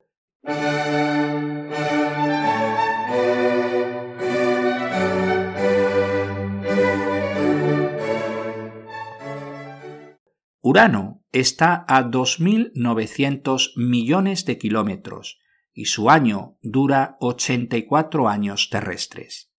Urano 10.65 11.25
está 11.33 11.85
a 11.89 12.05
2.900 12.05 13.73
millones 13.77 14.45
de 14.45 14.59
kilómetros 14.59 15.42
y 15.73 15.87
su 15.87 16.11
año 16.11 16.59
dura 16.63 17.17
84 17.21 18.29
años 18.29 18.69
terrestres. 18.71 19.53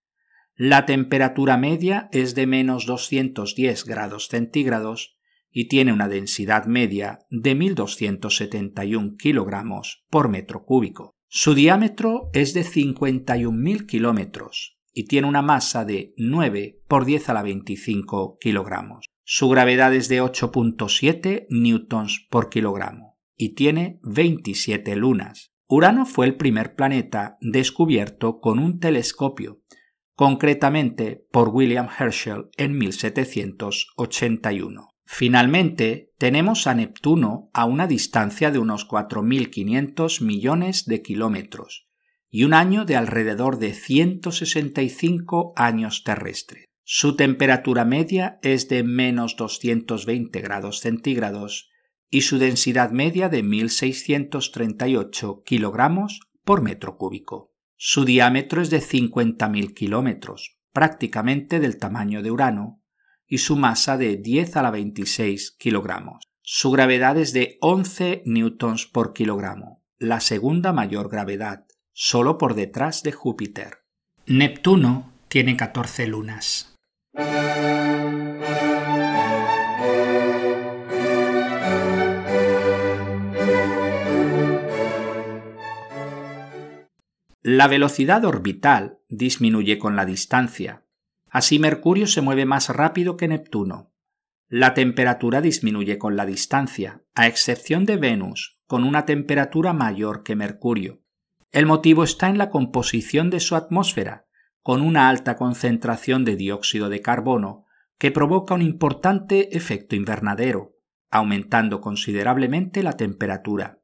La 0.56 0.86
temperatura 0.86 1.58
media 1.58 2.10
es 2.12 2.36
de 2.36 2.46
menos 2.46 2.86
210 2.86 3.86
grados 3.86 4.28
centígrados 4.28 5.18
y 5.50 5.68
tiene 5.68 5.94
una 5.94 6.08
densidad 6.08 6.66
media 6.66 7.20
de 7.30 7.56
1.271 7.56 9.18
kilogramos 9.18 10.06
por 10.10 10.30
metro 10.30 10.66
cúbico. 10.66 11.16
Su 11.28 11.56
diámetro 11.56 12.30
es 12.34 12.54
de 12.54 12.64
51.000 12.64 13.86
kilómetros 13.88 14.78
y 14.94 15.06
tiene 15.06 15.28
una 15.28 15.42
masa 15.42 15.86
de 15.86 16.14
9 16.18 16.82
por 16.88 17.06
10 17.06 17.30
a 17.30 17.34
la 17.34 17.42
25 17.42 18.38
kilogramos. 18.40 19.08
Su 19.24 19.50
gravedad 19.50 19.94
es 19.96 20.10
de 20.10 20.22
8.7 20.22 21.48
newtons 21.50 22.28
por 22.30 22.50
kilogramo 22.50 23.20
y 23.36 23.56
tiene 23.56 24.00
27 24.04 24.96
lunas. 24.96 25.53
Urano 25.68 26.06
fue 26.06 26.26
el 26.26 26.36
primer 26.36 26.76
planeta 26.76 27.38
descubierto 27.42 28.40
con 28.40 28.60
un 28.60 28.80
telescopio, 28.80 29.62
concretamente 30.16 31.26
por 31.32 31.50
William 31.50 31.90
Herschel 31.98 32.50
en 32.58 32.78
1781. 32.78 34.90
Finalmente, 35.06 36.12
tenemos 36.18 36.68
a 36.68 36.76
Neptuno 36.76 37.50
a 37.54 37.66
una 37.66 37.88
distancia 37.88 38.52
de 38.52 38.60
unos 38.60 38.88
4.500 38.88 40.24
millones 40.24 40.86
de 40.86 41.02
kilómetros 41.02 41.88
y 42.30 42.44
un 42.46 42.54
año 42.54 42.86
de 42.86 42.96
alrededor 42.96 43.60
de 43.60 43.74
165 43.74 45.52
años 45.56 46.04
terrestres. 46.04 46.66
Su 46.84 47.16
temperatura 47.16 47.86
media 47.86 48.40
es 48.42 48.68
de 48.70 48.84
menos 48.84 49.36
220 49.38 50.42
grados 50.42 50.80
centígrados 50.80 51.70
y 52.14 52.22
su 52.22 52.38
densidad 52.38 52.92
media 52.92 53.28
de 53.28 53.44
1.638 53.44 55.44
kilogramos 55.44 56.20
por 56.44 56.62
metro 56.62 56.96
cúbico. 56.96 57.56
Su 57.76 58.06
diámetro 58.06 58.62
es 58.62 58.70
de 58.70 58.82
50.000 58.82 59.74
kilómetros, 59.74 60.60
prácticamente 60.72 61.60
del 61.60 61.80
tamaño 61.80 62.22
de 62.22 62.30
Urano, 62.30 62.84
y 63.26 63.40
su 63.40 63.56
masa 63.56 63.98
de 63.98 64.18
10 64.18 64.58
a 64.58 64.62
la 64.62 64.70
26 64.70 65.56
kilogramos. 65.58 66.24
Su 66.44 66.70
gravedad 66.70 67.18
es 67.18 67.34
de 67.34 67.58
11 67.62 68.22
newtons 68.28 68.86
por 68.86 69.14
kilogramo, 69.14 69.84
la 69.98 70.20
segunda 70.20 70.72
mayor 70.72 71.10
gravedad, 71.10 71.66
solo 71.94 72.38
por 72.38 72.54
detrás 72.54 73.02
de 73.02 73.12
Júpiter. 73.12 73.86
Neptuno 74.28 75.12
tiene 75.30 75.58
14 75.58 76.06
lunas. 76.06 76.76
La 87.46 87.68
velocidad 87.68 88.24
orbital 88.24 89.00
disminuye 89.10 89.78
con 89.78 89.98
la 89.98 90.06
distancia. 90.06 90.86
Así 91.30 91.60
Mercurio 91.60 92.08
se 92.08 92.22
mueve 92.22 92.46
más 92.46 92.70
rápido 92.70 93.18
que 93.18 93.28
Neptuno. 93.28 93.92
La 94.48 94.74
temperatura 94.74 95.42
disminuye 95.42 95.98
con 95.98 96.16
la 96.16 96.26
distancia, 96.26 97.04
a 97.16 97.28
excepción 97.28 97.84
de 97.84 97.98
Venus, 97.98 98.62
con 98.66 98.86
una 98.86 99.06
temperatura 99.06 99.74
mayor 99.74 100.24
que 100.24 100.38
Mercurio. 100.38 101.02
El 101.52 101.66
motivo 101.66 102.06
está 102.06 102.30
en 102.30 102.38
la 102.38 102.50
composición 102.50 103.30
de 103.30 103.42
su 103.42 103.58
atmósfera, 103.58 104.26
con 104.62 104.82
una 104.82 105.10
alta 105.10 105.36
concentración 105.36 106.24
de 106.24 106.38
dióxido 106.38 106.88
de 106.88 107.02
carbono 107.02 107.66
que 107.98 108.12
provoca 108.12 108.54
un 108.54 108.62
importante 108.62 109.58
efecto 109.58 109.98
invernadero, 109.98 110.78
aumentando 111.12 111.82
considerablemente 111.82 112.84
la 112.84 112.94
temperatura. 112.94 113.82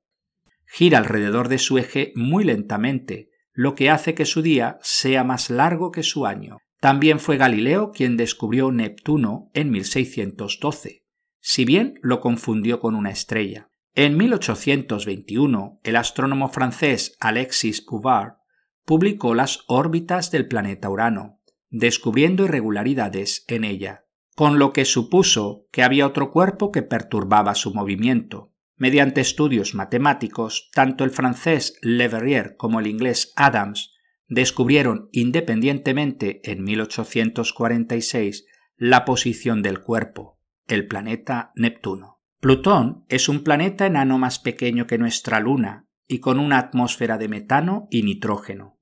Gira 0.65 0.99
alrededor 0.99 1.49
de 1.49 1.57
su 1.57 1.77
eje 1.77 2.13
muy 2.15 2.45
lentamente, 2.45 3.31
lo 3.59 3.75
que 3.75 3.89
hace 3.89 4.15
que 4.15 4.23
su 4.23 4.41
día 4.41 4.79
sea 4.81 5.25
más 5.25 5.49
largo 5.49 5.91
que 5.91 6.01
su 6.01 6.25
año. 6.25 6.59
También 6.79 7.19
fue 7.19 7.35
Galileo 7.35 7.91
quien 7.91 8.15
descubrió 8.15 8.71
Neptuno 8.71 9.51
en 9.53 9.69
1612, 9.69 11.03
si 11.41 11.65
bien 11.65 11.99
lo 12.01 12.21
confundió 12.21 12.79
con 12.79 12.95
una 12.95 13.09
estrella. 13.09 13.69
En 13.95 14.15
1821, 14.15 15.81
el 15.83 15.95
astrónomo 15.97 16.47
francés 16.47 17.17
Alexis 17.19 17.85
Bouvard 17.85 18.35
publicó 18.85 19.35
las 19.35 19.65
órbitas 19.67 20.31
del 20.31 20.47
planeta 20.47 20.89
Urano, 20.89 21.41
descubriendo 21.69 22.45
irregularidades 22.45 23.43
en 23.49 23.65
ella, 23.65 24.05
con 24.37 24.57
lo 24.57 24.71
que 24.71 24.85
supuso 24.85 25.67
que 25.73 25.83
había 25.83 26.07
otro 26.07 26.31
cuerpo 26.31 26.71
que 26.71 26.81
perturbaba 26.81 27.55
su 27.55 27.73
movimiento. 27.73 28.48
Mediante 28.79 29.19
estudios 29.19 29.75
matemáticos, 29.75 30.69
tanto 30.73 31.03
el 31.03 31.11
francés 31.11 31.77
Le 31.81 32.07
Verrier 32.07 32.55
como 32.55 32.79
el 32.79 32.87
inglés 32.87 33.33
Adams 33.35 33.93
descubrieron 34.29 35.09
independientemente 35.11 36.39
en 36.49 36.63
1846 36.63 38.45
la 38.77 39.03
posición 39.03 39.61
del 39.61 39.81
cuerpo, 39.81 40.39
el 40.65 40.87
planeta 40.87 41.51
Neptuno. 41.55 42.21
Plutón 42.39 43.03
es 43.09 43.27
un 43.27 43.43
planeta 43.43 43.85
enano 43.85 44.17
más 44.17 44.39
pequeño 44.39 44.87
que 44.87 44.97
nuestra 44.97 45.41
Luna 45.41 45.89
y 46.07 46.19
con 46.19 46.39
una 46.39 46.57
atmósfera 46.57 47.17
de 47.17 47.27
metano 47.27 47.89
y 47.91 48.03
nitrógeno. 48.03 48.79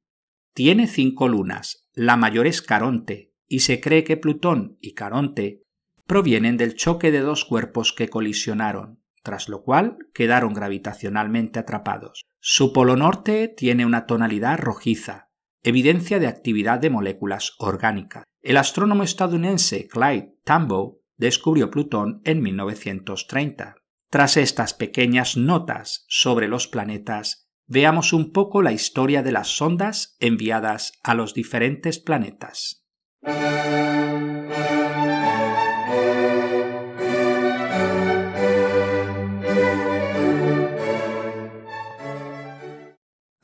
Tiene 0.54 0.86
cinco 0.86 1.28
lunas, 1.28 1.90
la 1.94 2.18
mayor 2.18 2.46
es 2.46 2.62
Caronte, 2.62 3.34
y 3.48 3.62
se 3.62 3.82
cree 3.82 4.04
que 4.04 4.18
Plutón 4.18 4.78
y 4.80 4.94
Caronte 4.94 5.64
provienen 6.06 6.56
del 6.56 6.76
choque 6.76 7.10
de 7.10 7.22
dos 7.22 7.46
cuerpos 7.46 7.94
que 7.94 8.10
colisionaron, 8.10 9.02
tras 9.24 9.50
lo 9.50 9.64
cual 9.64 9.98
quedaron 10.14 10.54
gravitacionalmente 10.54 11.60
atrapados. 11.60 12.24
Su 12.40 12.74
polo 12.74 12.96
norte 12.96 13.48
tiene 13.48 13.86
una 13.86 14.06
tonalidad 14.06 14.60
rojiza, 14.60 15.30
evidencia 15.64 16.20
de 16.20 16.28
actividad 16.28 16.80
de 16.80 16.90
moléculas 16.90 17.54
orgánicas. 17.60 18.24
El 18.42 18.58
astrónomo 18.58 19.04
estadounidense 19.04 19.88
Clyde 19.88 20.36
Tombaugh 20.44 21.02
descubrió 21.18 21.70
Plutón 21.70 22.22
en 22.24 22.42
1930. 22.42 23.76
Tras 24.10 24.38
estas 24.38 24.74
pequeñas 24.74 25.36
notas 25.36 26.06
sobre 26.08 26.48
los 26.48 26.68
planetas, 26.68 27.50
veamos 27.66 28.14
un 28.14 28.32
poco 28.32 28.62
la 28.62 28.72
historia 28.72 29.24
de 29.24 29.34
las 29.34 29.50
sondas 29.50 30.16
enviadas 30.20 30.94
a 31.04 31.14
los 31.14 31.34
diferentes 31.34 32.00
planetas. 32.00 32.86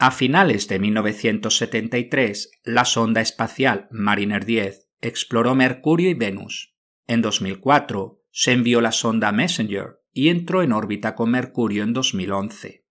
A 0.06 0.12
finales 0.12 0.68
de 0.68 0.80
1973, 0.80 2.52
la 2.66 2.84
sonda 2.84 3.22
espacial 3.22 3.88
Mariner 3.90 4.44
10 4.44 4.90
exploró 5.00 5.56
Mercurio 5.56 6.10
y 6.10 6.14
Venus. 6.14 6.76
En 7.08 7.22
2004 7.22 8.22
se 8.30 8.52
envió 8.52 8.82
la 8.82 8.92
sonda 8.92 9.32
Messenger 9.32 10.02
y 10.12 10.28
entró 10.28 10.62
en 10.62 10.74
órbita 10.74 11.16
con 11.16 11.32
Mercurio 11.32 11.84
en 11.84 11.94
2011. 11.94 12.84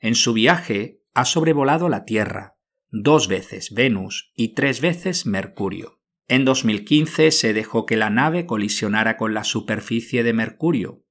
En 0.00 0.14
su 0.14 0.34
viaje 0.34 1.00
ha 1.14 1.24
sobrevolado 1.24 1.88
la 1.88 2.04
Tierra, 2.04 2.58
dos 2.90 3.26
veces 3.26 3.72
Venus 3.72 4.30
y 4.36 4.48
tres 4.48 4.82
veces 4.82 5.24
Mercurio. 5.24 6.02
En 6.28 6.44
2015 6.44 7.30
se 7.30 7.54
dejó 7.54 7.86
que 7.86 7.96
la 7.96 8.10
nave 8.10 8.44
colisionara 8.44 9.16
con 9.16 9.32
la 9.32 9.44
superficie 9.44 10.22
de 10.22 10.34
Mercurio, 10.34 11.06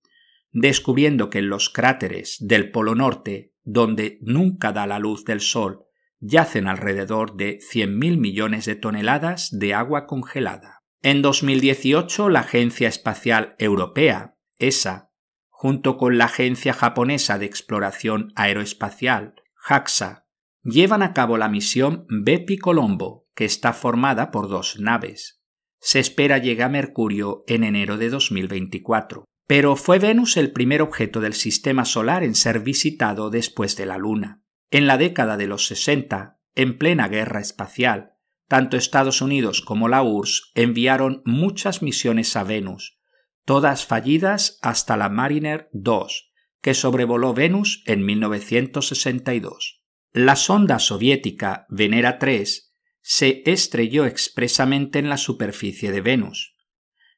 descubriendo 0.52 1.32
que 1.32 1.40
en 1.40 1.50
los 1.50 1.72
cráteres 1.72 2.38
del 2.40 2.70
Polo 2.70 2.94
Norte 2.94 3.53
donde 3.64 4.20
nunca 4.22 4.72
da 4.72 4.88
la 4.88 5.00
luz 5.00 5.26
del 5.26 5.42
sol, 5.42 5.86
yacen 6.20 6.68
alrededor 6.68 7.36
de 7.36 7.60
100.000 7.60 8.18
millones 8.18 8.66
de 8.66 8.76
toneladas 8.76 9.50
de 9.52 9.74
agua 9.74 10.06
congelada. 10.06 10.84
En 11.02 11.22
2018, 11.22 12.30
la 12.30 12.42
Agencia 12.42 12.88
Espacial 12.88 13.56
Europea, 13.60 14.36
ESA, 14.58 15.12
junto 15.50 15.98
con 15.98 16.18
la 16.18 16.26
Agencia 16.26 16.74
Japonesa 16.74 17.38
de 17.38 17.46
Exploración 17.46 18.32
Aeroespacial, 18.36 19.36
JAXA, 19.56 20.28
llevan 20.64 21.04
a 21.04 21.14
cabo 21.14 21.38
la 21.38 21.50
misión 21.50 22.06
Bepi 22.10 22.58
Colombo, 22.58 23.28
que 23.36 23.46
está 23.46 23.74
formada 23.74 24.32
por 24.32 24.48
dos 24.48 24.80
naves. 24.80 25.42
Se 25.80 26.00
espera 26.00 26.38
llegue 26.38 26.64
a 26.64 26.70
Mercurio 26.70 27.44
en 27.48 27.64
enero 27.64 27.98
de 27.98 28.10
2024. 28.10 29.26
Pero 29.46 29.76
fue 29.76 30.00
Venus 30.00 30.38
el 30.38 30.52
primer 30.52 30.82
objeto 30.82 31.20
del 31.20 31.34
sistema 31.34 31.86
solar 31.86 32.24
en 32.24 32.36
ser 32.36 32.60
visitado 32.60 33.30
después 33.30 33.76
de 33.76 33.86
la 33.86 33.98
Luna. 33.98 34.44
En 34.72 34.88
la 34.88 34.98
década 34.98 35.38
de 35.38 35.48
los 35.48 35.68
60, 35.68 36.40
en 36.56 36.78
plena 36.78 37.08
guerra 37.08 37.42
espacial, 37.42 38.14
tanto 38.48 38.78
Estados 38.78 39.22
Unidos 39.22 39.62
como 39.62 39.88
la 39.88 40.04
URSS 40.04 40.52
enviaron 40.56 41.22
muchas 41.26 41.82
misiones 41.82 42.36
a 42.36 42.44
Venus, 42.44 43.00
todas 43.46 43.86
fallidas 43.86 44.60
hasta 44.62 44.98
la 44.98 45.10
Mariner 45.10 45.70
2, 45.74 46.32
que 46.62 46.74
sobrevoló 46.74 47.34
Venus 47.34 47.84
en 47.86 48.06
1962. 48.06 49.84
La 50.12 50.36
sonda 50.36 50.80
soviética 50.80 51.66
Venera 51.70 52.20
3 52.20 52.74
se 53.02 53.44
estrelló 53.46 54.06
expresamente 54.06 55.00
en 55.00 55.10
la 55.10 55.18
superficie 55.18 55.92
de 55.92 56.02
Venus. 56.02 56.56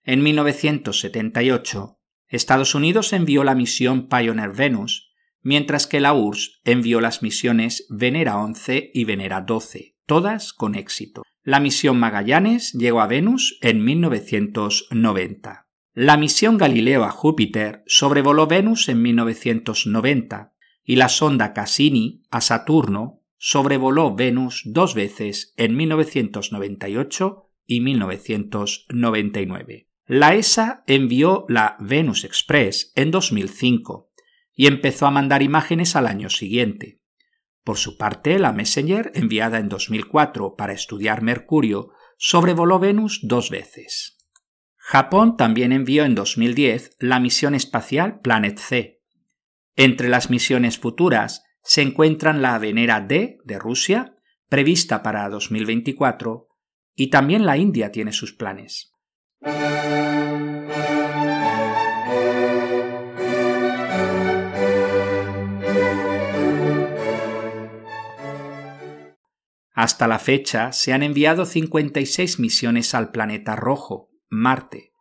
En 0.04 0.24
1978, 0.24 2.00
Estados 2.36 2.76
Unidos 2.76 3.14
envió 3.14 3.44
la 3.44 3.56
misión 3.56 4.08
Pioneer 4.08 4.52
Venus, 4.52 5.12
mientras 5.42 5.88
que 5.88 6.00
la 6.00 6.14
URSS 6.14 6.62
envió 6.64 7.02
las 7.02 7.22
misiones 7.22 7.86
Venera 7.90 8.38
11 8.38 8.92
y 8.94 9.04
Venera 9.06 9.42
12, 9.42 9.98
todas 10.06 10.54
con 10.54 10.76
éxito. 10.76 11.24
La 11.44 11.60
misión 11.60 12.00
Magallanes 12.00 12.72
llegó 12.74 13.02
a 13.02 13.08
Venus 13.08 13.58
en 13.62 13.84
1990. 13.84 15.68
La 15.94 16.18
misión 16.18 16.58
Galileo 16.58 17.04
a 17.04 17.12
Júpiter 17.12 17.84
sobrevoló 17.86 18.48
Venus 18.48 18.90
en 18.90 19.02
1990 19.02 20.54
y 20.84 20.98
la 20.98 21.10
sonda 21.10 21.54
Cassini 21.54 22.24
a 22.32 22.42
Saturno 22.42 23.22
sobrevoló 23.38 24.16
Venus 24.16 24.64
dos 24.66 24.96
veces 24.96 25.54
en 25.58 25.78
1998 25.78 27.52
y 27.68 27.82
1999. 27.82 29.90
La 30.08 30.36
ESA 30.36 30.84
envió 30.86 31.46
la 31.50 31.78
Venus 31.80 32.26
Express 32.26 32.92
en 32.94 33.10
2005 33.10 34.12
y 34.54 34.68
empezó 34.68 35.08
a 35.08 35.12
mandar 35.12 35.42
imágenes 35.42 35.96
al 35.96 36.06
año 36.06 36.30
siguiente. 36.30 37.02
Por 37.64 37.78
su 37.78 37.98
parte, 37.98 38.38
la 38.38 38.54
Messenger, 38.54 39.12
enviada 39.16 39.58
en 39.58 39.68
2004 39.68 40.56
para 40.56 40.74
estudiar 40.74 41.24
Mercurio, 41.24 41.90
sobrevoló 42.18 42.78
Venus 42.78 43.22
dos 43.24 43.50
veces. 43.50 44.16
Japón 44.76 45.38
también 45.38 45.72
envió 45.72 46.06
en 46.06 46.14
2010 46.14 46.98
la 47.00 47.20
misión 47.20 47.56
espacial 47.56 48.20
Planet 48.20 48.60
C. 48.60 49.02
Entre 49.76 50.08
las 50.10 50.30
misiones 50.30 50.78
futuras 50.78 51.44
se 51.64 51.82
encuentran 51.82 52.44
la 52.44 52.60
Venera 52.60 53.02
D 53.02 53.40
de 53.44 53.58
Rusia, 53.58 54.16
prevista 54.50 55.02
para 55.02 55.28
2024, 55.30 56.48
y 56.94 57.10
también 57.10 57.48
la 57.48 57.58
India 57.58 57.92
tiene 57.92 58.14
sus 58.14 58.34
planes. 58.34 58.95
Hasta 69.76 70.08
la 70.08 70.20
fecha 70.20 70.72
se 70.72 70.94
han 70.94 71.04
enviado 71.04 71.46
56 71.46 72.40
misiones 72.40 72.96
al 72.96 73.12
planeta 73.12 73.56
rojo, 73.56 74.10
Marte, 74.30 74.94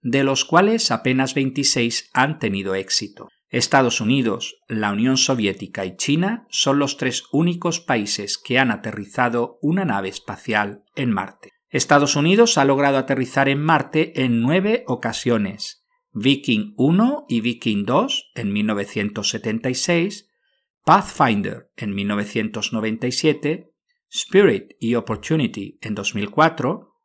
de 0.00 0.24
los 0.24 0.44
cuales 0.44 0.90
apenas 0.90 1.34
26 1.34 2.10
han 2.14 2.38
tenido 2.38 2.74
éxito. 2.74 3.28
Estados 3.48 4.00
Unidos, 4.00 4.56
la 4.68 4.92
Unión 4.92 5.16
Soviética 5.16 5.84
y 5.84 5.96
China 5.96 6.46
son 6.48 6.78
los 6.78 6.96
tres 6.96 7.24
únicos 7.32 7.80
países 7.80 8.38
que 8.38 8.60
han 8.60 8.70
aterrizado 8.70 9.58
una 9.60 9.84
nave 9.84 10.08
espacial 10.08 10.84
en 10.94 11.10
Marte. 11.10 11.50
Estados 11.70 12.16
Unidos 12.16 12.58
ha 12.58 12.64
logrado 12.64 12.98
aterrizar 12.98 13.48
en 13.48 13.62
Marte 13.62 14.24
en 14.24 14.40
nueve 14.40 14.82
ocasiones, 14.88 15.84
Viking 16.12 16.74
1 16.76 17.26
y 17.28 17.40
Viking 17.40 17.84
2 17.84 18.32
en 18.34 18.52
1976, 18.52 20.28
Pathfinder 20.84 21.70
en 21.76 21.94
1997, 21.94 23.70
Spirit 24.08 24.72
y 24.80 24.96
Opportunity 24.96 25.78
en 25.80 25.94
2004, 25.94 26.96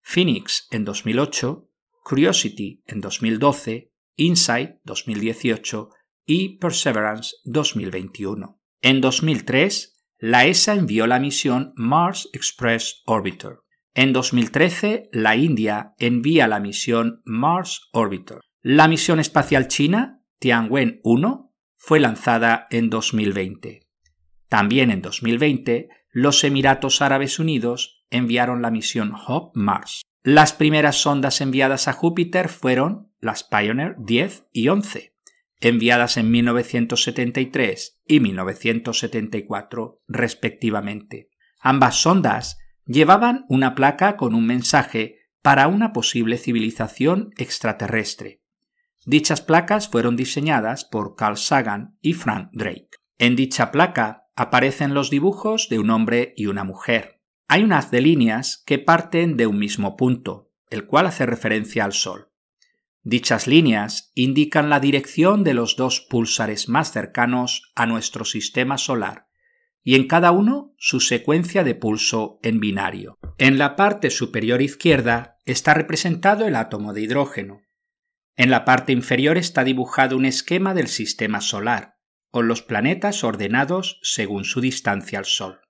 Phoenix 0.00 0.68
en 0.70 0.84
2008, 0.84 1.68
Curiosity 2.04 2.84
en 2.86 3.00
2012, 3.00 3.90
Insight 4.14 4.76
2018 4.84 5.88
y 6.24 6.58
Perseverance 6.58 7.34
2021. 7.44 8.60
En 8.80 9.00
2003, 9.00 10.06
la 10.18 10.46
ESA 10.46 10.74
envió 10.74 11.08
la 11.08 11.18
misión 11.18 11.72
Mars 11.74 12.28
Express 12.32 13.02
Orbiter. 13.06 13.63
En 13.96 14.12
2013, 14.12 15.08
la 15.12 15.36
India 15.36 15.94
envía 15.98 16.48
la 16.48 16.58
misión 16.58 17.22
Mars 17.24 17.90
Orbiter. 17.92 18.40
La 18.60 18.88
misión 18.88 19.20
espacial 19.20 19.68
china, 19.68 20.20
Tianwen 20.40 21.00
1, 21.04 21.54
fue 21.76 22.00
lanzada 22.00 22.66
en 22.70 22.90
2020. 22.90 23.86
También 24.48 24.90
en 24.90 25.00
2020, 25.00 25.88
los 26.10 26.42
Emiratos 26.42 27.02
Árabes 27.02 27.38
Unidos 27.38 28.04
enviaron 28.10 28.62
la 28.62 28.72
misión 28.72 29.12
Hope 29.14 29.52
Mars. 29.54 30.02
Las 30.24 30.52
primeras 30.52 30.96
sondas 30.96 31.40
enviadas 31.40 31.86
a 31.86 31.92
Júpiter 31.92 32.48
fueron 32.48 33.12
las 33.20 33.44
Pioneer 33.44 33.94
10 33.98 34.48
y 34.52 34.68
11, 34.68 35.14
enviadas 35.60 36.16
en 36.16 36.32
1973 36.32 38.00
y 38.06 38.18
1974 38.18 40.02
respectivamente. 40.08 41.28
Ambas 41.60 41.94
sondas 41.94 42.58
llevaban 42.86 43.44
una 43.48 43.74
placa 43.74 44.16
con 44.16 44.34
un 44.34 44.46
mensaje 44.46 45.18
para 45.42 45.68
una 45.68 45.92
posible 45.92 46.38
civilización 46.38 47.30
extraterrestre. 47.36 48.40
Dichas 49.06 49.42
placas 49.42 49.88
fueron 49.88 50.16
diseñadas 50.16 50.84
por 50.84 51.14
Carl 51.14 51.36
Sagan 51.36 51.98
y 52.00 52.14
Frank 52.14 52.48
Drake. 52.52 52.88
En 53.18 53.36
dicha 53.36 53.70
placa 53.70 54.26
aparecen 54.34 54.94
los 54.94 55.10
dibujos 55.10 55.68
de 55.68 55.78
un 55.78 55.90
hombre 55.90 56.32
y 56.36 56.46
una 56.46 56.64
mujer. 56.64 57.20
Hay 57.46 57.62
un 57.62 57.72
haz 57.72 57.90
de 57.90 58.00
líneas 58.00 58.62
que 58.66 58.78
parten 58.78 59.36
de 59.36 59.46
un 59.46 59.58
mismo 59.58 59.96
punto, 59.96 60.50
el 60.70 60.86
cual 60.86 61.06
hace 61.06 61.26
referencia 61.26 61.84
al 61.84 61.92
Sol. 61.92 62.30
Dichas 63.02 63.46
líneas 63.46 64.10
indican 64.14 64.70
la 64.70 64.80
dirección 64.80 65.44
de 65.44 65.52
los 65.52 65.76
dos 65.76 66.00
púlsares 66.00 66.70
más 66.70 66.90
cercanos 66.90 67.70
a 67.74 67.84
nuestro 67.84 68.24
sistema 68.24 68.78
solar, 68.78 69.28
y 69.84 69.94
en 69.94 70.08
cada 70.08 70.32
uno 70.32 70.74
su 70.78 70.98
secuencia 70.98 71.62
de 71.62 71.74
pulso 71.74 72.40
en 72.42 72.58
binario. 72.58 73.18
En 73.38 73.58
la 73.58 73.76
parte 73.76 74.10
superior 74.10 74.62
izquierda 74.62 75.38
está 75.44 75.74
representado 75.74 76.46
el 76.46 76.56
átomo 76.56 76.94
de 76.94 77.02
hidrógeno. 77.02 77.60
En 78.34 78.50
la 78.50 78.64
parte 78.64 78.92
inferior 78.92 79.36
está 79.36 79.62
dibujado 79.62 80.16
un 80.16 80.24
esquema 80.24 80.74
del 80.74 80.88
sistema 80.88 81.40
solar, 81.40 81.96
con 82.30 82.48
los 82.48 82.62
planetas 82.62 83.22
ordenados 83.22 84.00
según 84.02 84.44
su 84.44 84.60
distancia 84.60 85.18
al 85.18 85.26
Sol. 85.26 85.60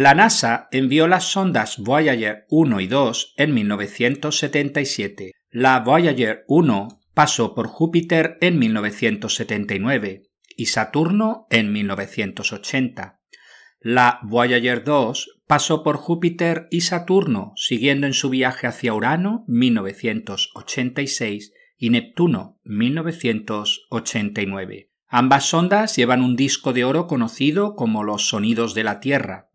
La 0.00 0.14
NASA 0.14 0.68
envió 0.70 1.08
las 1.08 1.24
sondas 1.24 1.78
Voyager 1.78 2.46
1 2.50 2.80
y 2.82 2.86
2 2.86 3.34
en 3.36 3.52
1977. 3.52 5.32
La 5.50 5.80
Voyager 5.80 6.44
1 6.46 7.00
pasó 7.14 7.52
por 7.52 7.66
Júpiter 7.66 8.38
en 8.40 8.60
1979 8.60 10.22
y 10.56 10.66
Saturno 10.66 11.48
en 11.50 11.72
1980. 11.72 13.18
La 13.80 14.20
Voyager 14.22 14.84
2 14.84 15.40
pasó 15.48 15.82
por 15.82 15.96
Júpiter 15.96 16.68
y 16.70 16.82
Saturno, 16.82 17.50
siguiendo 17.56 18.06
en 18.06 18.14
su 18.14 18.30
viaje 18.30 18.68
hacia 18.68 18.94
Urano 18.94 19.42
1986 19.48 21.52
y 21.76 21.90
Neptuno 21.90 22.60
1989. 22.62 24.92
Ambas 25.08 25.46
sondas 25.46 25.96
llevan 25.96 26.22
un 26.22 26.36
disco 26.36 26.72
de 26.72 26.84
oro 26.84 27.08
conocido 27.08 27.74
como 27.74 28.04
los 28.04 28.28
sonidos 28.28 28.74
de 28.74 28.84
la 28.84 29.00
Tierra, 29.00 29.47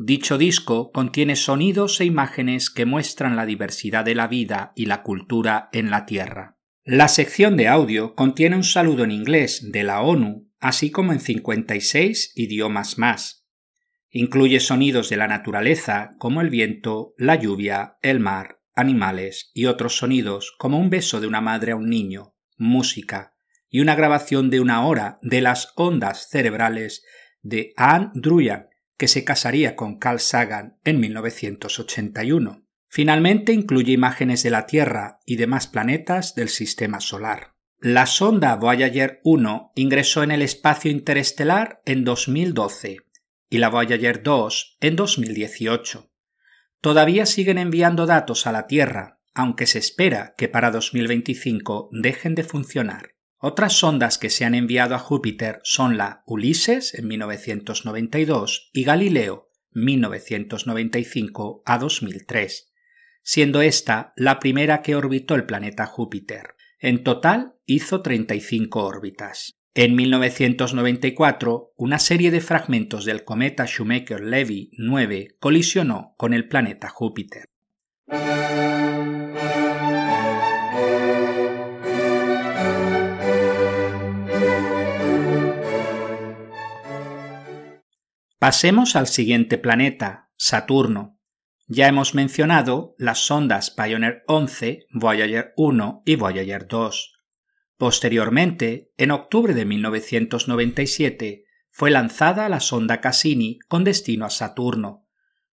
Dicho 0.00 0.38
disco 0.38 0.92
contiene 0.92 1.34
sonidos 1.34 2.00
e 2.00 2.04
imágenes 2.04 2.70
que 2.70 2.86
muestran 2.86 3.34
la 3.34 3.46
diversidad 3.46 4.04
de 4.04 4.14
la 4.14 4.28
vida 4.28 4.72
y 4.76 4.86
la 4.86 5.02
cultura 5.02 5.68
en 5.72 5.90
la 5.90 6.06
Tierra. 6.06 6.56
La 6.84 7.08
sección 7.08 7.56
de 7.56 7.66
audio 7.66 8.14
contiene 8.14 8.54
un 8.54 8.62
saludo 8.62 9.02
en 9.02 9.10
inglés 9.10 9.72
de 9.72 9.82
la 9.82 10.00
ONU, 10.00 10.48
así 10.60 10.92
como 10.92 11.12
en 11.12 11.18
56 11.18 12.30
idiomas 12.36 12.96
más. 12.96 13.44
Incluye 14.08 14.60
sonidos 14.60 15.08
de 15.08 15.16
la 15.16 15.26
naturaleza 15.26 16.12
como 16.18 16.42
el 16.42 16.48
viento, 16.48 17.12
la 17.18 17.34
lluvia, 17.34 17.98
el 18.00 18.20
mar, 18.20 18.60
animales 18.76 19.50
y 19.52 19.66
otros 19.66 19.96
sonidos 19.96 20.54
como 20.58 20.78
un 20.78 20.90
beso 20.90 21.20
de 21.20 21.26
una 21.26 21.40
madre 21.40 21.72
a 21.72 21.76
un 21.76 21.90
niño, 21.90 22.36
música 22.56 23.34
y 23.68 23.80
una 23.80 23.96
grabación 23.96 24.48
de 24.48 24.60
una 24.60 24.86
hora 24.86 25.18
de 25.22 25.40
las 25.40 25.72
ondas 25.74 26.28
cerebrales 26.30 27.02
de 27.42 27.72
Anne 27.76 28.12
Druyan, 28.14 28.68
que 28.98 29.08
se 29.08 29.24
casaría 29.24 29.76
con 29.76 29.98
Carl 29.98 30.20
Sagan 30.20 30.78
en 30.84 31.00
1981. 31.00 32.66
Finalmente 32.88 33.52
incluye 33.52 33.92
imágenes 33.92 34.42
de 34.42 34.50
la 34.50 34.66
Tierra 34.66 35.20
y 35.24 35.36
demás 35.36 35.66
planetas 35.66 36.34
del 36.34 36.48
sistema 36.48 37.00
solar. 37.00 37.54
La 37.80 38.06
sonda 38.06 38.56
Voyager 38.56 39.20
1 39.22 39.72
ingresó 39.76 40.24
en 40.24 40.32
el 40.32 40.42
espacio 40.42 40.90
interestelar 40.90 41.80
en 41.86 42.04
2012 42.04 42.98
y 43.48 43.58
la 43.58 43.68
Voyager 43.68 44.22
2 44.22 44.78
en 44.80 44.96
2018. 44.96 46.10
Todavía 46.80 47.24
siguen 47.24 47.58
enviando 47.58 48.04
datos 48.04 48.46
a 48.48 48.52
la 48.52 48.66
Tierra, 48.66 49.20
aunque 49.32 49.66
se 49.66 49.78
espera 49.78 50.34
que 50.36 50.48
para 50.48 50.72
2025 50.72 51.90
dejen 51.92 52.34
de 52.34 52.42
funcionar. 52.42 53.14
Otras 53.40 53.74
sondas 53.74 54.18
que 54.18 54.30
se 54.30 54.44
han 54.44 54.54
enviado 54.54 54.96
a 54.96 54.98
Júpiter 54.98 55.60
son 55.62 55.96
la 55.96 56.24
Ulises 56.26 56.94
en 56.94 57.06
1992 57.06 58.70
y 58.72 58.82
Galileo 58.82 59.48
1995 59.70 61.62
a 61.64 61.78
2003, 61.78 62.72
siendo 63.22 63.60
esta 63.62 64.12
la 64.16 64.40
primera 64.40 64.82
que 64.82 64.96
orbitó 64.96 65.36
el 65.36 65.46
planeta 65.46 65.86
Júpiter. 65.86 66.56
En 66.80 67.04
total 67.04 67.54
hizo 67.64 68.02
35 68.02 68.84
órbitas. 68.84 69.54
En 69.74 69.94
1994, 69.94 71.74
una 71.76 72.00
serie 72.00 72.32
de 72.32 72.40
fragmentos 72.40 73.04
del 73.04 73.22
cometa 73.22 73.66
Shoemaker-Levy 73.66 74.70
9 74.78 75.36
colisionó 75.38 76.14
con 76.16 76.34
el 76.34 76.48
planeta 76.48 76.88
Júpiter. 76.88 77.44
Pasemos 88.38 88.94
al 88.94 89.08
siguiente 89.08 89.58
planeta, 89.58 90.30
Saturno. 90.36 91.18
Ya 91.66 91.88
hemos 91.88 92.14
mencionado 92.14 92.94
las 92.96 93.18
sondas 93.18 93.72
Pioneer 93.72 94.22
11, 94.28 94.86
Voyager 94.92 95.52
1 95.56 96.02
y 96.06 96.14
Voyager 96.14 96.68
2. 96.68 97.14
Posteriormente, 97.76 98.92
en 98.96 99.10
octubre 99.10 99.54
de 99.54 99.64
1997, 99.64 101.46
fue 101.72 101.90
lanzada 101.90 102.48
la 102.48 102.60
sonda 102.60 103.00
Cassini 103.00 103.58
con 103.66 103.82
destino 103.82 104.24
a 104.24 104.30
Saturno, 104.30 105.08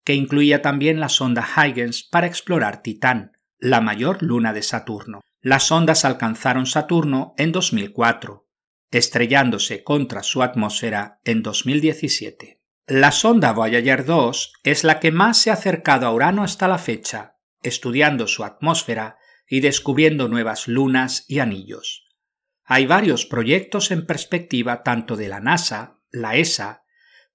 que 0.02 0.14
incluía 0.14 0.60
también 0.60 0.98
la 0.98 1.08
sonda 1.08 1.46
Huygens 1.56 2.02
para 2.02 2.26
explorar 2.26 2.82
Titán, 2.82 3.30
la 3.58 3.80
mayor 3.80 4.24
luna 4.24 4.52
de 4.52 4.62
Saturno. 4.62 5.20
Las 5.40 5.68
sondas 5.68 6.04
alcanzaron 6.04 6.66
Saturno 6.66 7.34
en 7.36 7.52
2004, 7.52 8.48
estrellándose 8.90 9.84
contra 9.84 10.24
su 10.24 10.42
atmósfera 10.42 11.20
en 11.22 11.44
2017. 11.44 12.61
La 12.88 13.12
sonda 13.12 13.52
Voyager 13.52 14.04
2 14.04 14.54
es 14.64 14.82
la 14.82 14.98
que 14.98 15.12
más 15.12 15.38
se 15.38 15.50
ha 15.50 15.52
acercado 15.52 16.08
a 16.08 16.12
Urano 16.12 16.42
hasta 16.42 16.66
la 16.66 16.78
fecha, 16.78 17.36
estudiando 17.62 18.26
su 18.26 18.42
atmósfera 18.42 19.18
y 19.46 19.60
descubriendo 19.60 20.26
nuevas 20.26 20.66
lunas 20.66 21.24
y 21.28 21.38
anillos. 21.38 22.08
Hay 22.64 22.86
varios 22.86 23.24
proyectos 23.24 23.92
en 23.92 24.04
perspectiva 24.04 24.82
tanto 24.82 25.14
de 25.14 25.28
la 25.28 25.38
NASA, 25.38 26.00
la 26.10 26.34
ESA, 26.34 26.82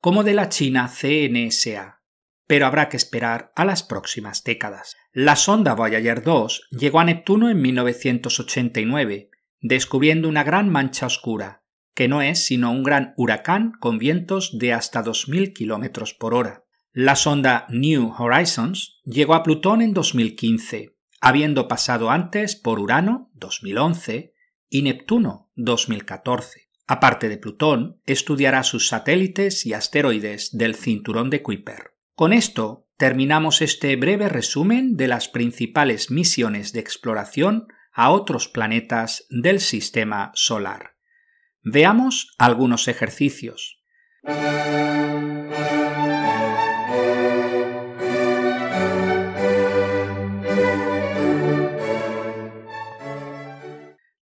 como 0.02 0.26
de 0.26 0.34
la 0.34 0.50
China 0.50 0.90
CNSA, 0.90 2.02
pero 2.46 2.66
habrá 2.66 2.90
que 2.90 2.98
esperar 2.98 3.54
a 3.56 3.64
las 3.64 3.84
próximas 3.84 4.44
décadas. 4.44 4.98
La 5.14 5.38
sonda 5.38 5.76
Voyager 5.76 6.24
2 6.24 6.68
llegó 6.72 7.00
a 7.00 7.06
Neptuno 7.06 7.50
en 7.50 7.62
1989, 7.62 9.30
descubriendo 9.62 10.28
una 10.28 10.44
gran 10.44 10.70
mancha 10.70 11.06
oscura, 11.06 11.64
que 11.98 12.08
no 12.08 12.22
es 12.22 12.46
sino 12.46 12.72
un 12.72 12.84
gran 12.84 13.16
huracán 13.18 13.72
con 13.80 13.98
vientos 13.98 14.60
de 14.60 14.72
hasta 14.72 15.04
2.000 15.04 15.52
km 15.52 16.16
por 16.20 16.36
hora. 16.36 16.64
La 16.94 17.16
sonda 17.16 17.66
New 17.70 18.14
Horizons 18.16 19.02
llegó 19.04 19.34
a 19.34 19.42
Plutón 19.42 19.82
en 19.82 19.96
2015, 19.96 20.96
habiendo 21.22 21.68
pasado 21.68 22.12
antes 22.12 22.56
por 22.56 22.80
Urano 22.80 23.32
2011 23.34 24.36
y 24.70 24.84
Neptuno 24.84 25.50
2014. 25.56 26.70
Aparte 26.86 27.30
de 27.30 27.40
Plutón, 27.40 28.00
estudiará 28.06 28.62
sus 28.62 28.88
satélites 28.88 29.66
y 29.66 29.74
asteroides 29.74 30.56
del 30.56 30.76
cinturón 30.76 31.32
de 31.32 31.42
Kuiper. 31.42 31.96
Con 32.14 32.32
esto 32.32 32.88
terminamos 32.98 33.64
este 33.64 33.96
breve 33.96 34.30
resumen 34.30 34.98
de 34.98 35.08
las 35.08 35.30
principales 35.30 36.12
misiones 36.12 36.74
de 36.74 36.80
exploración 36.80 37.66
a 37.92 38.12
otros 38.12 38.48
planetas 38.48 39.26
del 39.32 39.60
sistema 39.60 40.32
solar. 40.36 40.97
Veamos 41.70 42.34
algunos 42.38 42.88
ejercicios. 42.88 43.84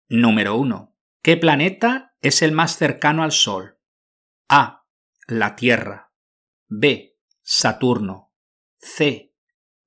Número 0.09 0.57
1. 0.57 0.95
¿Qué 1.23 1.35
planeta 1.37 2.15
es 2.21 2.43
el 2.43 2.51
más 2.51 2.77
cercano 2.77 3.23
al 3.23 3.31
Sol? 3.31 3.79
A. 4.47 4.85
La 5.25 5.55
Tierra. 5.55 6.13
B. 6.67 7.17
Saturno. 7.41 8.31
C. 8.77 9.33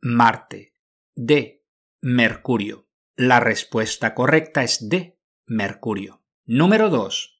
Marte. 0.00 0.74
D. 1.14 1.64
Mercurio. 2.00 2.88
La 3.14 3.38
respuesta 3.38 4.16
correcta 4.16 4.64
es 4.64 4.88
D. 4.88 5.20
Mercurio. 5.46 6.24
Número 6.44 6.90
2. 6.90 7.35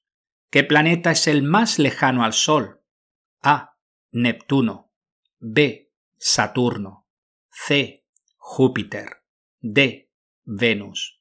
¿Qué 0.56 0.64
planeta 0.64 1.10
es 1.10 1.26
el 1.26 1.42
más 1.42 1.78
lejano 1.78 2.24
al 2.24 2.32
Sol? 2.32 2.80
A. 3.42 3.76
Neptuno. 4.10 4.90
B. 5.38 5.92
Saturno. 6.16 7.06
C. 7.50 8.06
Júpiter. 8.38 9.22
D. 9.60 10.10
Venus. 10.44 11.20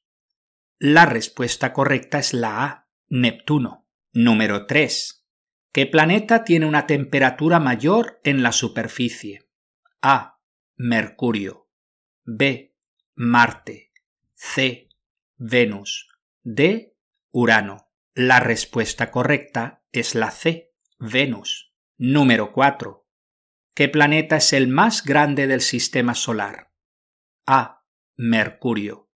La 0.78 1.04
respuesta 1.04 1.74
correcta 1.74 2.18
es 2.18 2.32
la 2.32 2.64
A, 2.64 2.88
Neptuno. 3.10 3.86
Número 4.14 4.64
3. 4.64 5.26
¿Qué 5.70 5.84
planeta 5.84 6.42
tiene 6.42 6.64
una 6.64 6.86
temperatura 6.86 7.60
mayor 7.60 8.18
en 8.24 8.42
la 8.42 8.52
superficie? 8.52 9.50
A. 10.00 10.40
Mercurio. 10.76 11.68
B. 12.24 12.74
Marte. 13.16 13.92
C. 14.32 14.88
Venus. 15.36 16.08
D. 16.42 16.96
Urano. 17.32 17.85
La 18.18 18.40
respuesta 18.40 19.10
correcta 19.10 19.82
es 19.92 20.14
la 20.14 20.30
C. 20.30 20.72
Venus. 20.98 21.74
Número 21.98 22.50
4. 22.50 23.06
¿Qué 23.74 23.90
planeta 23.90 24.36
es 24.38 24.54
el 24.54 24.68
más 24.68 25.04
grande 25.04 25.46
del 25.46 25.60
sistema 25.60 26.14
solar? 26.14 26.72
A. 27.44 27.84
Mercurio. 28.16 29.10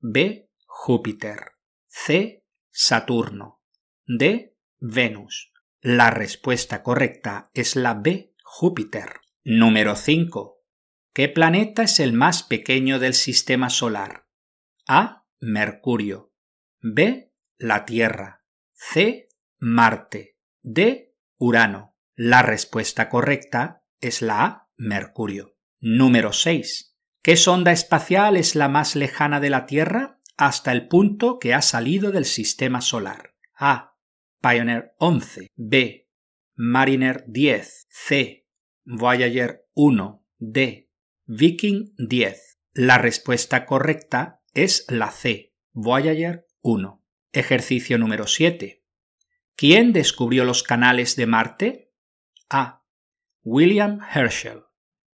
B. 0.00 0.50
Júpiter. 0.66 1.52
C. 1.86 2.44
Saturno. 2.70 3.62
D. 4.04 4.54
Venus. 4.78 5.50
La 5.80 6.10
respuesta 6.10 6.82
correcta 6.82 7.50
es 7.54 7.74
la 7.74 7.94
B. 7.94 8.34
Júpiter. 8.44 9.22
Número 9.44 9.96
5. 9.96 10.62
¿Qué 11.14 11.30
planeta 11.30 11.84
es 11.84 12.00
el 12.00 12.12
más 12.12 12.42
pequeño 12.42 12.98
del 12.98 13.14
sistema 13.14 13.70
solar? 13.70 14.26
A. 14.86 15.24
Mercurio. 15.40 16.34
B. 16.82 17.32
La 17.56 17.86
Tierra. 17.86 18.41
C. 18.84 19.28
Marte. 19.60 20.36
D. 20.60 21.14
Urano. 21.38 21.94
La 22.16 22.42
respuesta 22.42 23.08
correcta 23.08 23.84
es 24.00 24.22
la 24.22 24.44
A. 24.44 24.70
Mercurio. 24.76 25.56
Número 25.80 26.32
6. 26.32 26.96
¿Qué 27.22 27.36
sonda 27.36 27.70
espacial 27.70 28.36
es 28.36 28.56
la 28.56 28.68
más 28.68 28.96
lejana 28.96 29.38
de 29.38 29.50
la 29.50 29.66
Tierra? 29.66 30.18
hasta 30.36 30.72
el 30.72 30.88
punto 30.88 31.38
que 31.38 31.54
ha 31.54 31.62
salido 31.62 32.10
del 32.10 32.24
sistema 32.24 32.80
solar. 32.80 33.34
A. 33.54 33.96
Pioneer 34.40 34.94
11. 34.98 35.46
B. 35.54 36.10
Mariner 36.54 37.24
10. 37.28 37.86
C. 37.88 38.48
Voyager 38.84 39.64
1. 39.74 40.26
D. 40.38 40.90
Viking 41.26 41.94
10. 41.96 42.58
La 42.72 42.98
respuesta 42.98 43.64
correcta 43.64 44.42
es 44.54 44.84
la 44.88 45.12
C. 45.12 45.54
Voyager 45.72 46.46
1. 46.62 47.01
Ejercicio 47.34 47.96
número 47.96 48.26
7. 48.26 48.84
¿Quién 49.56 49.94
descubrió 49.94 50.44
los 50.44 50.62
canales 50.62 51.16
de 51.16 51.26
Marte? 51.26 51.94
A. 52.50 52.84
William 53.42 54.00
Herschel. 54.14 54.64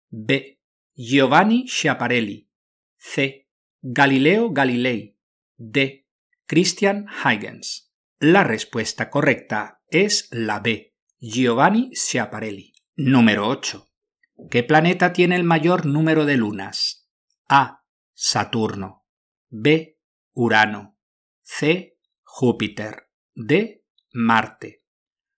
B. 0.09 0.63
Giovanni 0.95 1.69
Schiaparelli. 1.69 2.51
C. 2.97 3.51
Galileo 3.83 4.51
Galilei. 4.51 5.19
D. 5.59 6.09
Christian 6.47 7.07
Huygens. 7.23 7.93
La 8.19 8.45
respuesta 8.45 9.11
correcta 9.11 9.83
es 9.91 10.29
la 10.31 10.61
B. 10.61 10.97
Giovanni 11.19 11.95
Schiaparelli. 11.95 12.73
Número 12.95 13.47
8. 13.47 13.91
¿Qué 14.51 14.63
planeta 14.63 15.13
tiene 15.13 15.37
el 15.37 15.45
mayor 15.45 15.85
número 15.85 16.25
de 16.25 16.39
lunas? 16.39 17.11
A. 17.47 17.85
Saturno. 18.15 19.07
B. 19.51 20.01
Urano. 20.33 20.97
C. 21.43 21.96
Júpiter. 22.39 23.09
D. 23.35 23.83
Marte. 24.13 24.83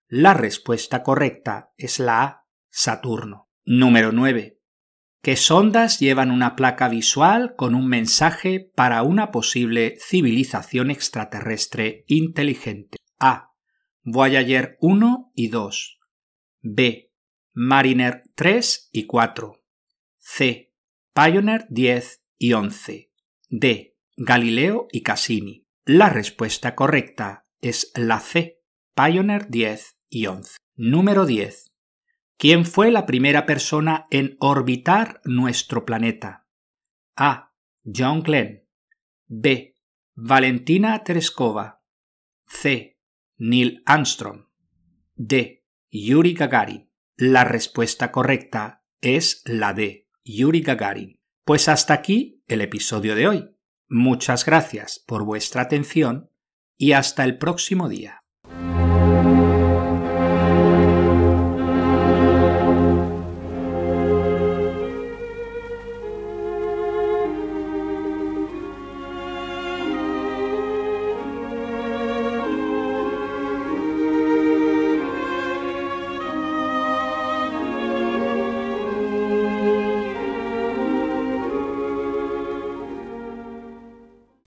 La 0.09 0.33
respuesta 0.33 1.01
correcta 1.01 1.71
es 1.77 1.97
la 1.97 2.23
A. 2.23 2.47
Saturno. 2.69 3.49
Número 3.63 4.11
9 4.11 4.59
que 5.21 5.37
sondas 5.37 5.99
llevan 6.01 6.29
una 6.29 6.57
placa 6.57 6.89
visual 6.89 7.55
con 7.55 7.73
un 7.73 7.87
mensaje 7.87 8.69
para 8.75 9.01
una 9.03 9.31
posible 9.31 9.95
civilización 10.01 10.91
extraterrestre 10.91 12.03
inteligente. 12.07 12.97
A. 13.17 13.53
Voyager 14.01 14.75
1 14.81 15.31
y 15.35 15.47
2. 15.47 15.99
B. 16.59 17.13
Mariner 17.53 18.23
3 18.35 18.89
y 18.91 19.05
4. 19.05 19.63
C. 20.17 20.73
Pioneer 21.13 21.65
10 21.69 22.25
y 22.37 22.51
11. 22.51 23.11
D. 23.47 23.97
Galileo 24.17 24.87
y 24.91 25.01
Cassini. 25.01 25.68
La 25.91 26.07
respuesta 26.07 26.75
correcta 26.75 27.45
es 27.61 27.91
la 27.95 28.19
C. 28.19 28.61
Pioneer 28.93 29.49
10 29.49 29.97
y 30.07 30.27
11. 30.27 30.57
Número 30.75 31.25
10. 31.25 31.71
¿Quién 32.37 32.67
fue 32.67 32.91
la 32.91 33.07
primera 33.07 33.47
persona 33.47 34.05
en 34.11 34.37
orbitar 34.39 35.19
nuestro 35.23 35.85
planeta? 35.87 36.45
A. 37.15 37.55
John 37.83 38.21
Glenn. 38.21 38.67
B. 39.25 39.77
Valentina 40.13 41.03
Tereskova. 41.03 41.81
C. 42.45 42.99
Neil 43.39 43.81
Armstrong. 43.87 44.45
D. 45.15 45.65
Yuri 45.89 46.35
Gagarin. 46.35 46.91
La 47.17 47.45
respuesta 47.45 48.11
correcta 48.11 48.85
es 49.01 49.41
la 49.43 49.73
D. 49.73 50.07
Yuri 50.23 50.61
Gagarin. 50.61 51.19
Pues 51.45 51.67
hasta 51.67 51.95
aquí 51.95 52.43
el 52.47 52.61
episodio 52.61 53.15
de 53.15 53.27
hoy. 53.27 53.58
Muchas 53.91 54.45
gracias 54.45 54.99
por 54.99 55.23
vuestra 55.23 55.63
atención 55.63 56.29
y 56.77 56.91
hasta 56.91 57.23
el 57.23 57.39
próximo 57.39 57.89
día. 57.89 58.18